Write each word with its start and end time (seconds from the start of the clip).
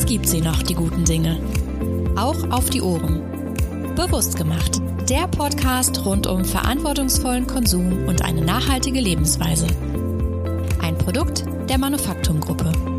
Es 0.00 0.06
gibt 0.06 0.26
sie 0.26 0.40
noch, 0.40 0.62
die 0.62 0.72
guten 0.72 1.04
Dinge. 1.04 1.38
Auch 2.16 2.50
auf 2.50 2.70
die 2.70 2.80
Ohren. 2.80 3.20
Bewusst 3.96 4.34
gemacht. 4.34 4.80
Der 5.10 5.28
Podcast 5.28 6.06
rund 6.06 6.26
um 6.26 6.42
verantwortungsvollen 6.42 7.46
Konsum 7.46 8.08
und 8.08 8.22
eine 8.22 8.40
nachhaltige 8.40 8.98
Lebensweise. 8.98 9.66
Ein 10.80 10.96
Produkt 10.96 11.44
der 11.68 11.76
Manufaktum-Gruppe. 11.76 12.89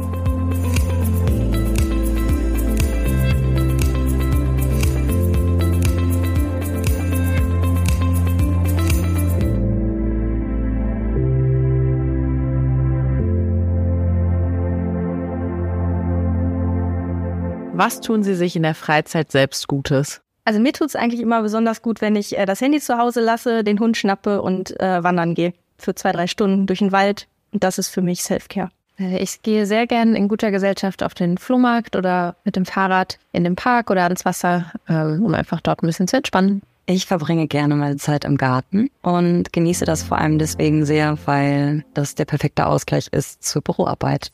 Was 17.84 18.00
tun 18.00 18.22
Sie 18.22 18.36
sich 18.36 18.56
in 18.56 18.62
der 18.62 18.76
Freizeit 18.76 19.32
selbst 19.32 19.68
Gutes? 19.68 20.22
Also 20.46 20.60
mir 20.60 20.72
tut's 20.72 20.96
eigentlich 20.96 21.20
immer 21.20 21.42
besonders 21.42 21.82
gut, 21.82 22.00
wenn 22.00 22.16
ich 22.16 22.38
äh, 22.38 22.46
das 22.46 22.62
Handy 22.62 22.80
zu 22.80 23.00
Hause 23.00 23.22
lasse, 23.22 23.64
den 23.64 23.80
Hund 23.80 23.98
schnappe 23.98 24.44
und 24.44 24.80
äh, 24.80 25.04
wandern 25.04 25.34
gehe. 25.34 25.54
Für 25.80 25.96
zwei, 25.96 26.12
drei 26.12 26.28
Stunden 26.28 26.68
durch 26.68 26.78
den 26.78 26.92
Wald. 26.92 27.28
Und 27.52 27.64
das 27.64 27.80
ist 27.80 27.88
für 27.88 28.04
mich 28.04 28.22
Selfcare. 28.22 28.70
Äh, 29.00 29.18
ich 29.18 29.42
gehe 29.42 29.66
sehr 29.66 29.88
gern 29.88 30.16
in 30.16 30.28
guter 30.28 30.52
Gesellschaft 30.52 31.02
auf 31.02 31.16
den 31.16 31.40
Flohmarkt 31.40 31.96
oder 31.96 32.36
mit 32.44 32.56
dem 32.56 32.68
Fahrrad 32.68 33.18
in 33.32 33.44
den 33.44 33.56
Park 33.56 33.90
oder 33.90 34.04
ans 34.04 34.26
Wasser, 34.26 34.72
ähm, 34.88 35.26
um 35.26 35.34
einfach 35.34 35.60
dort 35.60 35.82
ein 35.82 35.88
bisschen 35.88 36.08
zu 36.08 36.18
entspannen. 36.18 36.62
Ich 36.86 37.08
verbringe 37.08 37.48
gerne 37.48 37.76
meine 37.76 37.98
Zeit 37.98 38.26
im 38.26 38.38
Garten 38.38 38.92
und 39.02 39.54
genieße 39.54 39.86
das 39.86 40.04
vor 40.04 40.20
allem 40.20 40.38
deswegen 40.38 40.86
sehr, 40.86 41.18
weil 41.26 41.84
das 41.96 42.14
der 42.14 42.26
perfekte 42.26 42.68
Ausgleich 42.68 43.08
ist 43.12 43.44
zur 43.44 43.64
Büroarbeit. 43.64 44.32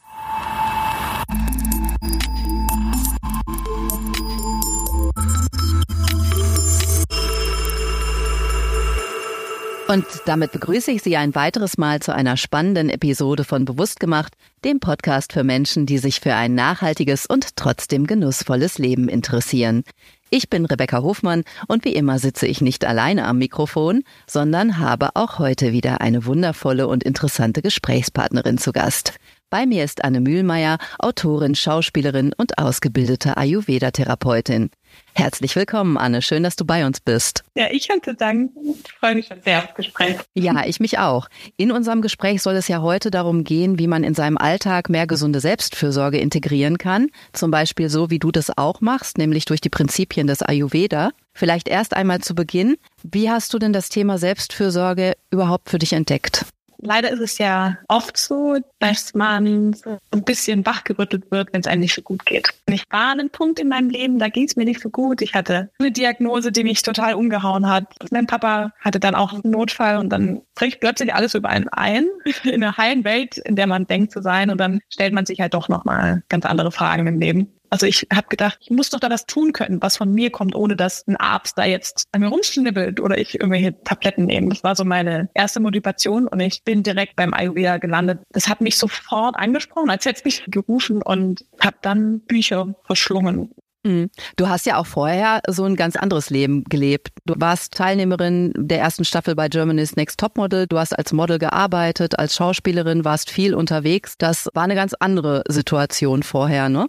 Und 9.87 10.05
damit 10.25 10.51
begrüße 10.51 10.91
ich 10.91 11.01
Sie 11.01 11.15
ein 11.15 11.33
weiteres 11.33 11.77
Mal 11.77 12.01
zu 12.01 12.13
einer 12.13 12.35
spannenden 12.35 12.89
Episode 12.89 13.45
von 13.45 13.63
Bewusst 13.63 14.01
gemacht, 14.01 14.33
dem 14.65 14.81
Podcast 14.81 15.31
für 15.31 15.45
Menschen, 15.45 15.85
die 15.85 15.97
sich 15.97 16.19
für 16.19 16.33
ein 16.33 16.55
nachhaltiges 16.55 17.25
und 17.25 17.55
trotzdem 17.55 18.05
genussvolles 18.05 18.79
Leben 18.79 19.07
interessieren. 19.07 19.83
Ich 20.29 20.49
bin 20.49 20.65
Rebecca 20.65 21.01
Hofmann 21.01 21.45
und 21.69 21.85
wie 21.85 21.93
immer 21.93 22.19
sitze 22.19 22.47
ich 22.47 22.59
nicht 22.59 22.83
alleine 22.83 23.25
am 23.25 23.37
Mikrofon, 23.37 24.03
sondern 24.25 24.77
habe 24.77 25.11
auch 25.13 25.39
heute 25.39 25.71
wieder 25.71 26.01
eine 26.01 26.25
wundervolle 26.25 26.87
und 26.87 27.03
interessante 27.03 27.61
Gesprächspartnerin 27.61 28.57
zu 28.57 28.73
Gast. 28.73 29.13
Bei 29.49 29.65
mir 29.65 29.85
ist 29.85 30.03
Anne 30.03 30.19
Mühlmeier, 30.19 30.77
Autorin, 30.99 31.55
Schauspielerin 31.55 32.33
und 32.35 32.57
ausgebildete 32.57 33.37
Ayurveda-Therapeutin. 33.37 34.71
Herzlich 35.13 35.55
willkommen, 35.55 35.97
Anne. 35.97 36.21
Schön, 36.21 36.43
dass 36.43 36.57
du 36.57 36.65
bei 36.65 36.85
uns 36.85 36.99
bist. 36.99 37.45
Ja, 37.55 37.67
ich 37.71 37.89
habe 37.89 38.01
zu 38.01 38.13
danken. 38.13 38.75
Ich 38.83 38.91
freue 38.91 39.15
mich 39.15 39.27
schon 39.27 39.41
sehr 39.41 39.63
aufs 39.63 39.73
Gespräch. 39.73 40.17
Ja, 40.33 40.65
ich 40.65 40.81
mich 40.81 40.99
auch. 40.99 41.29
In 41.55 41.71
unserem 41.71 42.01
Gespräch 42.01 42.41
soll 42.41 42.55
es 42.55 42.67
ja 42.67 42.81
heute 42.81 43.09
darum 43.09 43.45
gehen, 43.45 43.79
wie 43.79 43.87
man 43.87 44.03
in 44.03 44.15
seinem 44.15 44.37
Alltag 44.37 44.89
mehr 44.89 45.07
gesunde 45.07 45.39
Selbstfürsorge 45.39 46.17
integrieren 46.17 46.77
kann. 46.77 47.07
Zum 47.31 47.49
Beispiel 47.49 47.87
so, 47.87 48.09
wie 48.09 48.19
du 48.19 48.33
das 48.33 48.57
auch 48.57 48.81
machst, 48.81 49.17
nämlich 49.17 49.45
durch 49.45 49.61
die 49.61 49.69
Prinzipien 49.69 50.27
des 50.27 50.41
Ayurveda. 50.41 51.11
Vielleicht 51.33 51.69
erst 51.69 51.95
einmal 51.95 52.19
zu 52.19 52.35
Beginn. 52.35 52.75
Wie 53.01 53.29
hast 53.29 53.53
du 53.53 53.59
denn 53.59 53.71
das 53.71 53.87
Thema 53.87 54.17
Selbstfürsorge 54.17 55.13
überhaupt 55.31 55.69
für 55.69 55.79
dich 55.79 55.93
entdeckt? 55.93 56.45
Leider 56.79 57.09
ist 57.09 57.19
es 57.19 57.37
ja 57.37 57.77
oft 57.87 58.17
so, 58.17 58.57
dass 58.79 59.13
man 59.13 59.73
so 59.73 59.97
ein 60.11 60.23
bisschen 60.23 60.65
wachgerüttelt 60.65 61.31
wird, 61.31 61.53
wenn 61.53 61.61
es 61.61 61.67
einem 61.67 61.81
nicht 61.81 61.95
so 61.95 62.01
gut 62.01 62.25
geht. 62.25 62.49
Ich 62.67 62.83
war 62.89 63.11
an 63.11 63.19
einem 63.19 63.29
Punkt 63.29 63.59
in 63.59 63.69
meinem 63.69 63.89
Leben, 63.89 64.19
da 64.19 64.29
ging 64.29 64.45
es 64.45 64.55
mir 64.55 64.65
nicht 64.65 64.81
so 64.81 64.89
gut. 64.89 65.21
Ich 65.21 65.33
hatte 65.33 65.69
eine 65.79 65.91
Diagnose, 65.91 66.51
die 66.51 66.63
mich 66.63 66.81
total 66.81 67.15
umgehauen 67.15 67.67
hat. 67.67 67.85
Mein 68.11 68.27
Papa 68.27 68.73
hatte 68.79 68.99
dann 68.99 69.15
auch 69.15 69.33
einen 69.33 69.51
Notfall 69.51 69.97
und 69.97 70.09
dann 70.09 70.41
bricht 70.55 70.79
plötzlich 70.79 71.13
alles 71.13 71.33
über 71.33 71.49
einen 71.49 71.67
ein, 71.69 72.07
in 72.43 72.63
einer 72.63 72.77
heilen 72.77 73.03
Welt, 73.03 73.37
in 73.37 73.55
der 73.55 73.67
man 73.67 73.87
denkt 73.87 74.11
zu 74.11 74.21
sein. 74.21 74.49
Und 74.49 74.59
dann 74.59 74.79
stellt 74.89 75.13
man 75.13 75.25
sich 75.25 75.39
halt 75.39 75.53
doch 75.53 75.69
nochmal 75.69 76.23
ganz 76.29 76.45
andere 76.45 76.71
Fragen 76.71 77.07
im 77.07 77.19
Leben. 77.19 77.56
Also 77.69 77.85
ich 77.85 78.07
habe 78.13 78.27
gedacht, 78.29 78.57
ich 78.61 78.69
muss 78.69 78.89
doch 78.89 78.99
da 78.99 79.09
was 79.09 79.25
tun 79.25 79.53
können, 79.53 79.81
was 79.81 79.97
von 79.97 80.11
mir 80.11 80.31
kommt, 80.31 80.55
ohne 80.55 80.75
dass 80.75 81.05
ein 81.07 81.17
Arzt 81.17 81.57
da 81.57 81.65
jetzt 81.65 82.05
an 82.11 82.21
mir 82.21 82.27
rumschnibbelt 82.27 82.99
oder 82.99 83.17
ich 83.17 83.35
irgendwelche 83.35 83.81
Tabletten 83.83 84.25
nehme. 84.25 84.49
Das 84.49 84.63
war 84.63 84.75
so 84.75 84.85
meine 84.85 85.29
erste 85.33 85.59
Motivation 85.59 86.27
und 86.27 86.39
ich 86.39 86.63
bin 86.63 86.83
direkt 86.83 87.15
beim 87.15 87.33
Ayurveda 87.33 87.77
gelandet. 87.77 88.19
Das 88.31 88.47
hat 88.47 88.61
mich 88.61 88.77
sofort 88.77 89.35
angesprochen, 89.35 89.89
als 89.89 90.05
hätte 90.05 90.19
es 90.19 90.25
mich 90.25 90.43
gerufen 90.47 91.01
und 91.01 91.45
habe 91.59 91.77
dann 91.81 92.21
Bücher 92.21 92.75
verschlungen. 92.85 93.51
Mhm. 93.87 94.09
Du 94.35 94.49
hast 94.49 94.65
ja 94.65 94.77
auch 94.77 94.85
vorher 94.85 95.41
so 95.47 95.63
ein 95.63 95.75
ganz 95.75 95.95
anderes 95.95 96.29
Leben 96.29 96.63
gelebt. 96.65 97.09
Du 97.25 97.35
warst 97.37 97.73
Teilnehmerin 97.73 98.53
der 98.55 98.79
ersten 98.79 99.05
Staffel 99.05 99.35
bei 99.35 99.47
Germany's 99.47 99.95
Next 99.95 100.19
Topmodel. 100.19 100.67
Du 100.67 100.77
hast 100.77 100.97
als 100.97 101.13
Model 101.13 101.39
gearbeitet, 101.39 102.19
als 102.19 102.35
Schauspielerin, 102.35 103.05
warst 103.05 103.29
viel 103.29 103.55
unterwegs. 103.55 104.15
Das 104.17 104.49
war 104.53 104.63
eine 104.63 104.75
ganz 104.75 104.93
andere 104.93 105.43
Situation 105.47 106.23
vorher, 106.23 106.69
ne? 106.69 106.87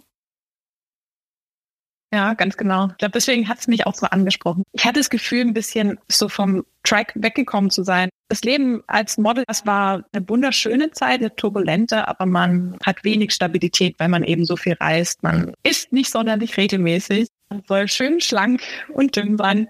Ja, 2.11 2.33
ganz 2.33 2.57
genau. 2.57 2.87
Ich 2.87 2.97
glaube, 2.97 3.11
deswegen 3.11 3.47
hat 3.47 3.59
es 3.59 3.67
mich 3.67 3.85
auch 3.85 3.93
so 3.93 4.07
angesprochen. 4.07 4.63
Ich 4.71 4.85
hatte 4.85 4.99
das 4.99 5.11
Gefühl, 5.11 5.41
ein 5.41 5.53
bisschen 5.53 5.99
so 6.07 6.27
vom 6.27 6.65
Track 6.83 7.13
weggekommen 7.15 7.69
zu 7.69 7.83
sein. 7.83 8.09
Das 8.29 8.41
Leben 8.41 8.81
als 8.87 9.17
Model, 9.19 9.43
das 9.47 9.65
war 9.67 10.03
eine 10.11 10.27
wunderschöne 10.27 10.91
Zeit, 10.91 11.19
eine 11.19 11.35
turbulente, 11.35 12.07
aber 12.07 12.25
man 12.25 12.77
hat 12.83 13.03
wenig 13.03 13.31
Stabilität, 13.31 13.95
weil 13.99 14.09
man 14.09 14.23
eben 14.23 14.45
so 14.45 14.55
viel 14.55 14.73
reist. 14.73 15.21
Man 15.21 15.53
isst 15.63 15.91
nicht 15.93 16.09
sonderlich 16.09 16.57
regelmäßig. 16.57 17.27
Man 17.49 17.63
soll 17.67 17.87
schön 17.87 18.21
schlank 18.21 18.61
und 18.93 19.15
dünn 19.15 19.37
sein 19.37 19.69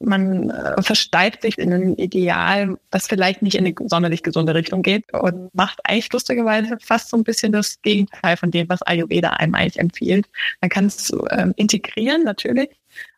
man 0.00 0.50
äh, 0.50 0.82
versteift 0.82 1.42
sich 1.42 1.58
in 1.58 1.72
ein 1.72 1.94
Ideal, 1.96 2.76
das 2.90 3.06
vielleicht 3.06 3.42
nicht 3.42 3.54
in 3.54 3.66
eine 3.66 3.74
sonderlich 3.88 4.22
gesunde 4.22 4.54
Richtung 4.54 4.82
geht 4.82 5.12
und 5.12 5.54
macht 5.54 5.80
eigentlich 5.84 6.12
lustigerweise 6.12 6.76
fast 6.80 7.10
so 7.10 7.16
ein 7.16 7.24
bisschen 7.24 7.52
das 7.52 7.80
Gegenteil 7.82 8.36
von 8.36 8.50
dem, 8.50 8.68
was 8.68 8.82
Ayurveda 8.82 9.30
einem 9.30 9.54
eigentlich 9.54 9.78
empfiehlt. 9.78 10.26
Man 10.60 10.70
kann 10.70 10.86
es 10.86 11.10
äh, 11.10 11.46
integrieren, 11.56 12.24
natürlich, 12.24 12.70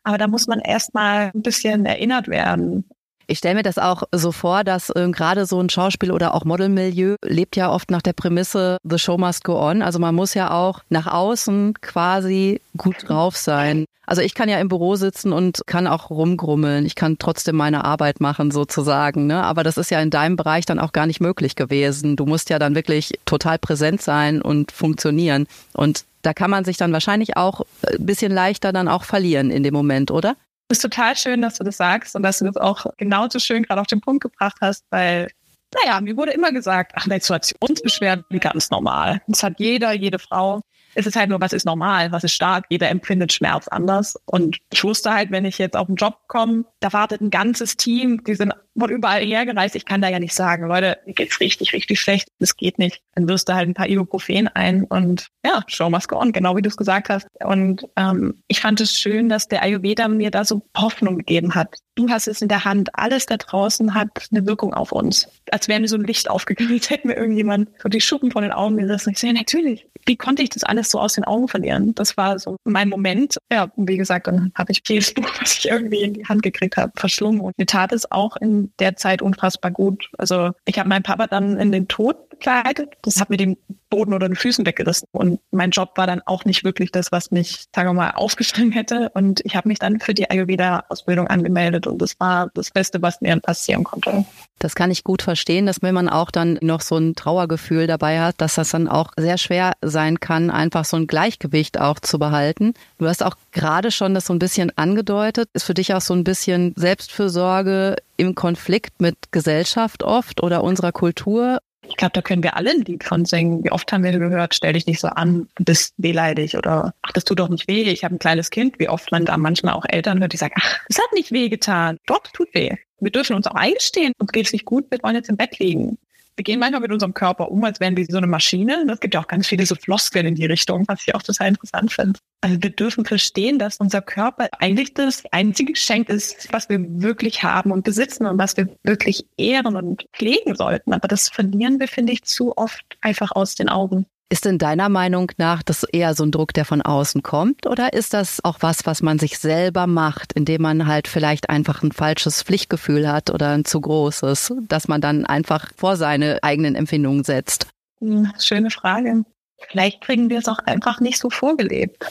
aber 0.03 0.17
da 0.17 0.27
muss 0.27 0.47
man 0.47 0.59
erstmal 0.59 1.31
ein 1.33 1.41
bisschen 1.41 1.85
erinnert 1.85 2.27
werden 2.27 2.85
ich 3.27 3.39
stelle 3.39 3.55
mir 3.55 3.63
das 3.63 3.77
auch 3.77 4.03
so 4.11 4.31
vor, 4.31 4.63
dass 4.63 4.89
äh, 4.89 5.09
gerade 5.11 5.45
so 5.45 5.59
ein 5.59 5.69
Schauspiel- 5.69 6.11
oder 6.11 6.33
auch 6.33 6.45
Modelmilieu 6.45 7.15
lebt 7.23 7.55
ja 7.57 7.69
oft 7.69 7.91
nach 7.91 8.01
der 8.01 8.13
Prämisse, 8.13 8.77
the 8.83 8.97
show 8.97 9.17
must 9.17 9.43
go 9.43 9.59
on. 9.59 9.81
Also 9.81 9.99
man 9.99 10.15
muss 10.15 10.33
ja 10.33 10.51
auch 10.51 10.81
nach 10.89 11.07
außen 11.07 11.75
quasi 11.81 12.61
gut 12.77 13.07
drauf 13.07 13.35
sein. 13.35 13.85
Also 14.05 14.21
ich 14.21 14.33
kann 14.33 14.47
ja 14.47 14.59
im 14.59 14.69
Büro 14.69 14.95
sitzen 14.95 15.33
und 15.33 15.63
kann 15.65 15.85
auch 15.85 16.09
rumgrummeln. 16.09 16.85
Ich 16.85 16.95
kann 16.95 17.17
trotzdem 17.19 17.57
meine 17.57 17.83
Arbeit 17.83 18.21
machen 18.21 18.51
sozusagen. 18.51 19.27
Ne? 19.27 19.43
Aber 19.43 19.63
das 19.63 19.77
ist 19.77 19.91
ja 19.91 19.99
in 19.99 20.09
deinem 20.09 20.37
Bereich 20.37 20.65
dann 20.65 20.79
auch 20.79 20.93
gar 20.93 21.05
nicht 21.05 21.19
möglich 21.19 21.55
gewesen. 21.55 22.15
Du 22.15 22.25
musst 22.25 22.49
ja 22.49 22.57
dann 22.57 22.73
wirklich 22.73 23.19
total 23.25 23.59
präsent 23.59 24.01
sein 24.01 24.41
und 24.41 24.71
funktionieren. 24.71 25.45
Und 25.73 26.05
da 26.21 26.33
kann 26.33 26.49
man 26.49 26.63
sich 26.63 26.77
dann 26.77 26.93
wahrscheinlich 26.93 27.35
auch 27.35 27.61
ein 27.85 28.05
bisschen 28.05 28.31
leichter 28.31 28.71
dann 28.71 28.87
auch 28.87 29.03
verlieren 29.03 29.51
in 29.51 29.63
dem 29.63 29.73
Moment, 29.73 30.09
oder? 30.11 30.37
Ist 30.69 30.81
total 30.81 31.15
schön, 31.15 31.41
dass 31.41 31.57
du 31.57 31.63
das 31.63 31.77
sagst 31.77 32.15
und 32.15 32.23
dass 32.23 32.39
du 32.39 32.45
das 32.45 32.57
auch 32.57 32.85
genauso 32.97 33.39
schön 33.39 33.63
gerade 33.63 33.81
auf 33.81 33.87
den 33.87 34.01
Punkt 34.01 34.21
gebracht 34.23 34.57
hast, 34.61 34.85
weil, 34.89 35.29
naja, 35.73 36.01
mir 36.01 36.17
wurde 36.17 36.31
immer 36.31 36.51
gesagt, 36.51 36.91
ach, 36.95 37.05
Menstruationsbeschwerden, 37.05 38.25
ganz 38.39 38.69
normal. 38.69 39.21
Das 39.27 39.43
hat 39.43 39.59
jeder, 39.59 39.93
jede 39.93 40.19
Frau. 40.19 40.61
Es 40.97 41.05
ist 41.05 41.15
halt 41.15 41.29
nur, 41.29 41.39
was 41.39 41.53
ist 41.53 41.65
normal, 41.65 42.11
was 42.11 42.23
ist 42.23 42.33
stark. 42.33 42.65
Jeder 42.69 42.89
empfindet 42.89 43.31
Schmerz 43.31 43.67
anders. 43.67 44.17
Und 44.25 44.57
ich 44.71 44.83
wusste 44.83 45.13
halt, 45.13 45.29
wenn 45.29 45.45
ich 45.45 45.59
jetzt 45.59 45.77
auf 45.77 45.85
den 45.85 45.95
Job 45.95 46.17
komme, 46.27 46.65
da 46.79 46.91
wartet 46.91 47.21
ein 47.21 47.29
ganzes 47.29 47.77
Team, 47.77 48.23
die 48.23 48.33
sind 48.33 48.53
von 48.77 48.89
überall 48.89 49.21
hergereist. 49.21 49.75
Ich 49.75 49.85
kann 49.85 50.01
da 50.01 50.09
ja 50.09 50.19
nicht 50.19 50.33
sagen, 50.33 50.67
Leute, 50.67 50.97
mir 51.05 51.13
geht's 51.13 51.39
richtig, 51.39 51.73
richtig 51.73 51.99
schlecht. 51.99 52.29
Das 52.39 52.55
geht 52.55 52.77
nicht. 52.77 53.01
Dann 53.15 53.27
wirst 53.27 53.49
du 53.49 53.53
halt 53.53 53.67
ein 53.67 53.73
paar 53.73 53.89
Ibuprofen 53.89 54.47
ein 54.47 54.83
und 54.83 55.27
ja, 55.45 55.63
show 55.67 55.89
must 55.89 56.07
go 56.07 56.17
on, 56.17 56.31
genau 56.31 56.55
wie 56.55 56.61
du 56.61 56.69
es 56.69 56.77
gesagt 56.77 57.09
hast. 57.09 57.27
Und 57.43 57.87
ähm, 57.95 58.41
ich 58.47 58.59
fand 58.59 58.81
es 58.81 58.93
schön, 58.93 59.29
dass 59.29 59.47
der 59.47 59.63
Ayurveda 59.63 60.07
mir 60.07 60.31
da 60.31 60.45
so 60.45 60.61
Hoffnung 60.75 61.17
gegeben 61.17 61.55
hat. 61.55 61.75
Du 61.95 62.09
hast 62.09 62.27
es 62.27 62.41
in 62.41 62.47
der 62.47 62.63
Hand. 62.63 62.89
Alles 62.93 63.25
da 63.25 63.37
draußen 63.37 63.95
hat 63.95 64.09
eine 64.31 64.45
Wirkung 64.45 64.73
auf 64.73 64.91
uns. 64.91 65.27
Als 65.51 65.67
wäre 65.67 65.79
mir 65.79 65.87
so 65.87 65.95
ein 65.95 66.03
Licht 66.03 66.29
aufgegangen, 66.29 66.73
als 66.73 66.89
hätte 66.91 67.07
mir 67.07 67.15
irgendjemand 67.15 67.69
so 67.81 67.89
die 67.89 68.01
Schuppen 68.01 68.31
von 68.31 68.43
den 68.43 68.51
Augen 68.51 68.77
gerissen. 68.77 69.11
Ich 69.11 69.19
sehe, 69.19 69.33
natürlich, 69.33 69.87
wie 70.05 70.15
konnte 70.15 70.43
ich 70.43 70.49
das 70.49 70.63
alles 70.63 70.86
so 70.89 70.99
aus 70.99 71.13
den 71.13 71.23
Augen 71.23 71.47
verlieren? 71.47 71.93
Das 71.95 72.17
war 72.17 72.39
so 72.39 72.57
mein 72.63 72.89
Moment. 72.89 73.37
Ja, 73.51 73.71
wie 73.75 73.97
gesagt, 73.97 74.27
dann 74.27 74.51
habe 74.55 74.71
ich 74.71 74.81
jedes 74.87 75.13
Buch, 75.15 75.29
was 75.39 75.57
ich 75.57 75.69
irgendwie 75.69 76.01
in 76.01 76.13
die 76.13 76.25
Hand 76.25 76.43
gekriegt 76.43 76.77
habe, 76.77 76.91
verschlungen. 76.95 77.41
Und 77.41 77.57
mir 77.57 77.65
tat 77.65 77.91
es 77.91 78.11
auch 78.11 78.37
in 78.37 78.71
der 78.79 78.95
Zeit 78.95 79.21
unfassbar 79.21 79.71
gut. 79.71 80.09
Also 80.17 80.51
ich 80.65 80.79
habe 80.79 80.89
meinen 80.89 81.03
Papa 81.03 81.27
dann 81.27 81.57
in 81.57 81.71
den 81.71 81.87
Tod 81.87 82.29
begleitet. 82.29 82.93
Das 83.01 83.19
hat 83.19 83.29
mit 83.29 83.41
ihm 83.41 83.57
Boden 83.89 84.13
oder 84.13 84.27
den 84.27 84.35
Füßen 84.35 84.65
weggerissen. 84.65 85.07
Und 85.11 85.39
mein 85.51 85.71
Job 85.71 85.91
war 85.95 86.07
dann 86.07 86.21
auch 86.25 86.45
nicht 86.45 86.63
wirklich 86.63 86.91
das, 86.91 87.11
was 87.11 87.31
mich, 87.31 87.65
sagen 87.73 87.89
wir 87.89 87.93
mal, 87.93 88.11
aufgeschrieben 88.11 88.71
hätte. 88.71 89.09
Und 89.13 89.41
ich 89.45 89.55
habe 89.55 89.67
mich 89.67 89.79
dann 89.79 89.99
für 89.99 90.13
die 90.13 90.29
Ayurveda-Ausbildung 90.29 91.27
angemeldet 91.27 91.87
und 91.87 92.01
das 92.01 92.19
war 92.19 92.49
das 92.53 92.71
Beste, 92.71 93.01
was 93.01 93.21
mir 93.21 93.37
passieren 93.39 93.83
konnte. 93.83 94.25
Das 94.59 94.73
kann 94.73 94.89
ich 94.89 95.03
gut 95.03 95.21
verstehen, 95.21 95.67
dass 95.67 95.81
wenn 95.81 95.93
man 95.93 96.09
auch 96.09 96.31
dann 96.31 96.57
noch 96.61 96.81
so 96.81 96.97
ein 96.97 97.15
Trauergefühl 97.15 97.85
dabei 97.85 98.19
hat, 98.19 98.41
dass 98.41 98.55
das 98.55 98.71
dann 98.71 98.87
auch 98.87 99.11
sehr 99.15 99.37
schwer 99.37 99.73
sein 99.81 100.19
kann, 100.19 100.49
einfach 100.49 100.83
so 100.83 100.97
ein 100.97 101.07
Gleichgewicht 101.07 101.79
auch 101.79 101.99
zu 101.99 102.17
behalten. 102.17 102.73
Du 102.97 103.07
hast 103.07 103.23
auch 103.23 103.35
gerade 103.51 103.91
schon 103.91 104.15
das 104.15 104.25
so 104.25 104.33
ein 104.33 104.39
bisschen 104.39 104.75
angedeutet. 104.75 105.49
Ist 105.53 105.65
für 105.65 105.75
dich 105.75 105.93
auch 105.93 106.01
so 106.01 106.13
ein 106.13 106.23
bisschen 106.23 106.73
Selbstfürsorge 106.75 107.97
im 108.17 108.33
Konflikt 108.33 108.99
mit 108.99 109.15
Gesellschaft 109.31 110.01
oft 110.01 110.41
oder 110.41 110.63
unserer 110.63 110.91
Kultur? 110.91 111.59
Ich 111.89 111.95
glaube, 111.95 112.13
da 112.13 112.21
können 112.21 112.43
wir 112.43 112.55
alle 112.55 112.71
ein 112.71 112.81
Lied 112.81 113.03
von 113.03 113.25
singen. 113.25 113.63
Wie 113.63 113.71
oft 113.71 113.91
haben 113.91 114.03
wir 114.03 114.11
gehört, 114.17 114.53
stell 114.53 114.73
dich 114.73 114.85
nicht 114.85 114.99
so 114.99 115.07
an, 115.07 115.47
bist 115.55 115.93
wehleidig 115.97 116.57
oder 116.57 116.93
ach, 117.01 117.11
das 117.13 117.23
tut 117.23 117.39
doch 117.39 117.49
nicht 117.49 117.67
weh, 117.67 117.83
ich 117.83 118.03
habe 118.03 118.15
ein 118.15 118.19
kleines 118.19 118.49
Kind. 118.49 118.79
Wie 118.79 118.89
oft 118.89 119.11
man 119.11 119.25
da 119.25 119.37
manchmal 119.37 119.73
auch 119.73 119.85
Eltern 119.87 120.19
hört, 120.19 120.33
die 120.33 120.37
sagen, 120.37 120.55
ach, 120.57 120.79
es 120.89 120.97
hat 120.97 121.11
nicht 121.13 121.31
weh 121.31 121.49
getan. 121.49 121.97
Doch, 122.05 122.21
tut 122.33 122.53
weh. 122.53 122.75
Wir 122.99 123.11
dürfen 123.11 123.35
uns 123.35 123.47
auch 123.47 123.55
eingestehen, 123.55 124.13
uns 124.19 124.31
geht 124.31 124.47
es 124.47 124.53
nicht 124.53 124.65
gut, 124.65 124.85
wir 124.89 124.99
wollen 125.03 125.15
jetzt 125.15 125.29
im 125.29 125.37
Bett 125.37 125.59
liegen 125.59 125.97
wir 126.37 126.43
gehen 126.43 126.59
manchmal 126.59 126.81
mit 126.81 126.91
unserem 126.91 127.15
Körper 127.15 127.51
um, 127.51 127.63
als 127.63 127.79
wären 127.79 127.97
wir 127.97 128.05
so 128.05 128.17
eine 128.17 128.27
Maschine. 128.27 128.85
Es 128.89 128.99
gibt 128.99 129.15
ja 129.15 129.21
auch 129.21 129.27
ganz 129.27 129.47
viele 129.47 129.65
so 129.65 129.75
Floskeln 129.75 130.27
in 130.27 130.35
die 130.35 130.45
Richtung, 130.45 130.85
was 130.87 131.01
ich 131.05 131.15
auch 131.15 131.23
total 131.23 131.47
interessant 131.47 131.91
finde. 131.91 132.19
Also 132.41 132.57
wir 132.61 132.69
dürfen 132.69 133.05
verstehen, 133.05 133.57
dass 133.57 133.77
unser 133.77 134.01
Körper 134.01 134.47
eigentlich 134.59 134.93
das 134.93 135.23
einzige 135.31 135.73
Geschenk 135.73 136.09
ist, 136.09 136.53
was 136.53 136.69
wir 136.69 136.79
wirklich 136.79 137.41
haben 137.41 137.71
und 137.71 137.83
besitzen 137.83 138.27
und 138.27 138.37
was 138.37 138.55
wir 138.55 138.69
wirklich 138.83 139.25
ehren 139.37 139.75
und 139.75 140.05
pflegen 140.13 140.55
sollten. 140.55 140.93
Aber 140.93 141.07
das 141.07 141.29
verlieren 141.29 141.79
wir, 141.79 141.87
finde 141.87 142.13
ich, 142.13 142.23
zu 142.23 142.55
oft 142.55 142.85
einfach 143.01 143.31
aus 143.31 143.55
den 143.55 143.67
Augen. 143.67 144.05
Ist 144.29 144.45
in 144.45 144.57
deiner 144.57 144.89
Meinung 144.89 145.31
nach 145.37 145.63
das 145.63 145.85
eher 145.85 146.13
so 146.13 146.25
ein 146.25 146.31
Druck, 146.31 146.51
der 146.51 146.65
von 146.65 146.81
außen 146.81 147.23
kommt? 147.23 147.65
Oder 147.65 147.93
ist 147.93 148.13
das 148.13 148.43
auch 148.43 148.57
was, 148.59 148.85
was 148.85 149.01
man 149.01 149.19
sich 149.19 149.39
selber 149.39 149.87
macht, 149.87 150.33
indem 150.33 150.63
man 150.63 150.85
halt 150.85 151.07
vielleicht 151.07 151.49
einfach 151.49 151.81
ein 151.81 151.93
falsches 151.93 152.43
Pflichtgefühl 152.43 153.09
hat 153.09 153.29
oder 153.29 153.51
ein 153.51 153.63
zu 153.63 153.79
großes, 153.79 154.53
dass 154.67 154.89
man 154.89 154.99
dann 154.99 155.25
einfach 155.25 155.71
vor 155.77 155.95
seine 155.95 156.39
eigenen 156.43 156.75
Empfindungen 156.75 157.23
setzt? 157.23 157.67
Hm, 157.99 158.29
schöne 158.37 158.69
Frage. 158.69 159.23
Vielleicht 159.69 160.01
kriegen 160.01 160.29
wir 160.29 160.39
es 160.39 160.49
auch 160.49 160.59
einfach 160.59 160.99
nicht 160.99 161.19
so 161.19 161.29
vorgelebt. 161.29 162.05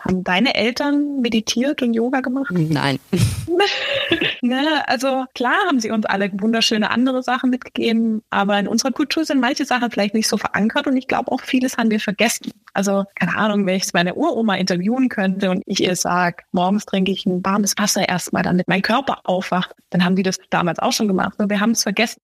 Haben 0.00 0.24
deine 0.24 0.54
Eltern 0.54 1.20
meditiert 1.20 1.82
und 1.82 1.92
Yoga 1.92 2.20
gemacht? 2.20 2.50
Nein. 2.50 2.98
ne, 4.42 4.82
also 4.86 5.26
klar 5.34 5.56
haben 5.66 5.78
sie 5.78 5.90
uns 5.90 6.06
alle 6.06 6.30
wunderschöne 6.32 6.90
andere 6.90 7.22
Sachen 7.22 7.50
mitgegeben, 7.50 8.22
aber 8.30 8.58
in 8.58 8.66
unserer 8.66 8.92
Kultur 8.92 9.24
sind 9.24 9.40
manche 9.40 9.66
Sachen 9.66 9.90
vielleicht 9.90 10.14
nicht 10.14 10.28
so 10.28 10.38
verankert 10.38 10.86
und 10.86 10.96
ich 10.96 11.06
glaube 11.06 11.30
auch 11.30 11.42
vieles 11.42 11.76
haben 11.76 11.90
wir 11.90 12.00
vergessen. 12.00 12.50
Also 12.72 13.04
keine 13.14 13.36
Ahnung, 13.36 13.66
wenn 13.66 13.76
ich 13.76 13.92
meine 13.92 14.14
Uroma 14.14 14.56
interviewen 14.56 15.08
könnte 15.10 15.50
und 15.50 15.62
ich 15.66 15.82
ihr 15.82 15.96
sage, 15.96 16.44
morgens 16.52 16.86
trinke 16.86 17.12
ich 17.12 17.26
ein 17.26 17.44
warmes 17.44 17.74
Wasser 17.76 18.08
erstmal, 18.08 18.42
damit 18.42 18.68
mein 18.68 18.82
Körper 18.82 19.20
aufwacht, 19.24 19.74
dann 19.90 20.04
haben 20.04 20.16
die 20.16 20.22
das 20.22 20.38
damals 20.48 20.78
auch 20.78 20.92
schon 20.92 21.08
gemacht. 21.08 21.34
Und 21.38 21.50
wir 21.50 21.60
haben 21.60 21.72
es 21.72 21.82
vergessen. 21.82 22.20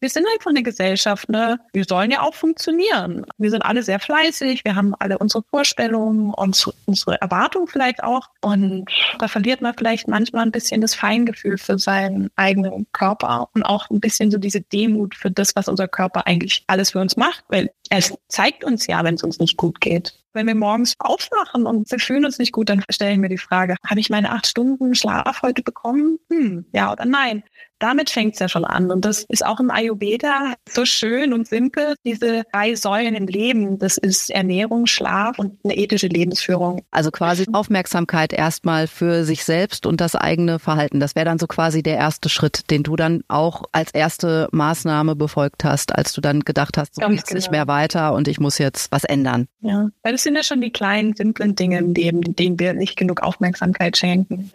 Wir 0.00 0.08
sind 0.08 0.26
halt 0.28 0.42
von 0.42 0.54
der 0.54 0.62
Gesellschaft, 0.62 1.28
ne? 1.28 1.58
Wir 1.72 1.84
sollen 1.84 2.10
ja 2.10 2.22
auch 2.22 2.34
funktionieren. 2.34 3.26
Wir 3.38 3.50
sind 3.50 3.62
alle 3.62 3.82
sehr 3.82 4.00
fleißig, 4.00 4.64
wir 4.64 4.74
haben 4.74 4.94
alle 4.98 5.18
unsere 5.18 5.44
Vorstellungen 5.50 6.32
und 6.32 6.70
unsere 6.86 7.20
Erwartungen 7.20 7.66
vielleicht 7.66 8.02
auch. 8.02 8.28
Und 8.40 8.86
da 9.18 9.28
verliert 9.28 9.60
man 9.60 9.74
vielleicht 9.74 10.08
manchmal 10.08 10.44
ein 10.44 10.52
bisschen 10.52 10.80
das 10.80 10.94
Feingefühl 10.94 11.58
für 11.58 11.78
seinen 11.78 12.30
eigenen 12.36 12.86
Körper 12.92 13.48
und 13.54 13.62
auch 13.62 13.90
ein 13.90 14.00
bisschen 14.00 14.30
so 14.30 14.38
diese 14.38 14.60
Demut 14.60 15.14
für 15.14 15.30
das, 15.30 15.56
was 15.56 15.68
unser 15.68 15.88
Körper 15.88 16.26
eigentlich 16.26 16.64
alles 16.66 16.92
für 16.92 17.00
uns 17.00 17.16
macht, 17.16 17.44
weil 17.48 17.70
es 17.90 18.14
zeigt 18.28 18.64
uns 18.64 18.86
ja, 18.86 19.04
wenn 19.04 19.14
es 19.14 19.22
uns 19.22 19.38
nicht 19.38 19.56
gut 19.56 19.80
geht. 19.80 20.14
Wenn 20.32 20.48
wir 20.48 20.54
morgens 20.56 20.94
aufwachen 20.98 21.64
und 21.64 21.90
wir 21.90 22.00
fühlen 22.00 22.24
uns 22.24 22.38
nicht 22.38 22.52
gut, 22.52 22.68
dann 22.68 22.82
stellen 22.90 23.22
wir 23.22 23.28
die 23.28 23.38
Frage, 23.38 23.76
habe 23.86 24.00
ich 24.00 24.10
meine 24.10 24.32
acht 24.32 24.48
Stunden 24.48 24.94
Schlaf 24.96 25.42
heute 25.42 25.62
bekommen? 25.62 26.18
Hm, 26.28 26.66
ja 26.72 26.90
oder 26.90 27.04
nein? 27.04 27.44
Damit 27.84 28.08
fängt 28.08 28.32
es 28.32 28.40
ja 28.40 28.48
schon 28.48 28.64
an. 28.64 28.90
Und 28.90 29.04
das 29.04 29.26
ist 29.28 29.44
auch 29.44 29.60
im 29.60 29.70
Ayurveda 29.70 30.54
so 30.66 30.86
schön 30.86 31.34
und 31.34 31.46
simpel. 31.46 31.96
Diese 32.02 32.44
drei 32.50 32.74
Säulen 32.76 33.14
im 33.14 33.26
Leben, 33.26 33.78
das 33.78 33.98
ist 33.98 34.30
Ernährung, 34.30 34.86
Schlaf 34.86 35.38
und 35.38 35.58
eine 35.62 35.76
ethische 35.76 36.06
Lebensführung. 36.06 36.80
Also 36.90 37.10
quasi 37.10 37.44
Aufmerksamkeit 37.52 38.32
erstmal 38.32 38.86
für 38.86 39.24
sich 39.24 39.44
selbst 39.44 39.84
und 39.84 40.00
das 40.00 40.16
eigene 40.16 40.58
Verhalten. 40.58 40.98
Das 40.98 41.14
wäre 41.14 41.26
dann 41.26 41.38
so 41.38 41.46
quasi 41.46 41.82
der 41.82 41.98
erste 41.98 42.30
Schritt, 42.30 42.70
den 42.70 42.84
du 42.84 42.96
dann 42.96 43.22
auch 43.28 43.64
als 43.72 43.90
erste 43.92 44.48
Maßnahme 44.50 45.14
befolgt 45.14 45.62
hast, 45.64 45.94
als 45.94 46.14
du 46.14 46.22
dann 46.22 46.40
gedacht 46.40 46.78
hast, 46.78 46.94
so 46.94 47.06
geht's 47.06 47.26
genau. 47.26 47.36
nicht 47.36 47.50
mehr 47.50 47.68
weiter 47.68 48.14
und 48.14 48.28
ich 48.28 48.40
muss 48.40 48.56
jetzt 48.56 48.92
was 48.92 49.04
ändern. 49.04 49.46
Ja, 49.60 49.90
weil 50.02 50.12
das 50.12 50.22
sind 50.22 50.36
ja 50.36 50.42
schon 50.42 50.62
die 50.62 50.72
kleinen, 50.72 51.14
simplen 51.14 51.54
Dinge 51.54 51.80
im 51.80 51.92
Leben, 51.92 52.34
denen 52.34 52.58
wir 52.58 52.72
nicht 52.72 52.96
genug 52.96 53.22
Aufmerksamkeit 53.22 53.98
schenken. 53.98 54.50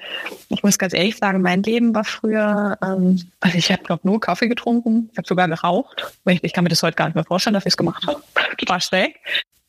Ich 0.50 0.64
muss 0.64 0.80
ganz 0.80 0.96
ehrlich 0.96 1.18
sagen, 1.18 1.44
mein 1.44 1.62
Leben 1.62 1.94
war 1.94 2.06
früher 2.06 2.76
ähm, 2.84 3.19
also 3.40 3.58
ich 3.58 3.72
habe, 3.72 3.84
glaube 3.84 4.08
nur 4.08 4.20
Kaffee 4.20 4.48
getrunken. 4.48 5.10
Ich 5.12 5.18
habe 5.18 5.28
sogar 5.28 5.48
geraucht. 5.48 6.14
Ich, 6.26 6.44
ich 6.44 6.54
kann 6.54 6.64
mir 6.64 6.70
das 6.70 6.84
heute 6.84 6.96
gar 6.96 7.06
nicht 7.06 7.16
mehr 7.16 7.24
vorstellen, 7.24 7.54
dass 7.54 7.66
ich 7.66 7.74
es 7.74 7.78
gemacht 7.78 8.06
habe. 8.08 8.22
Total 8.58 8.82
schräg. 8.82 9.16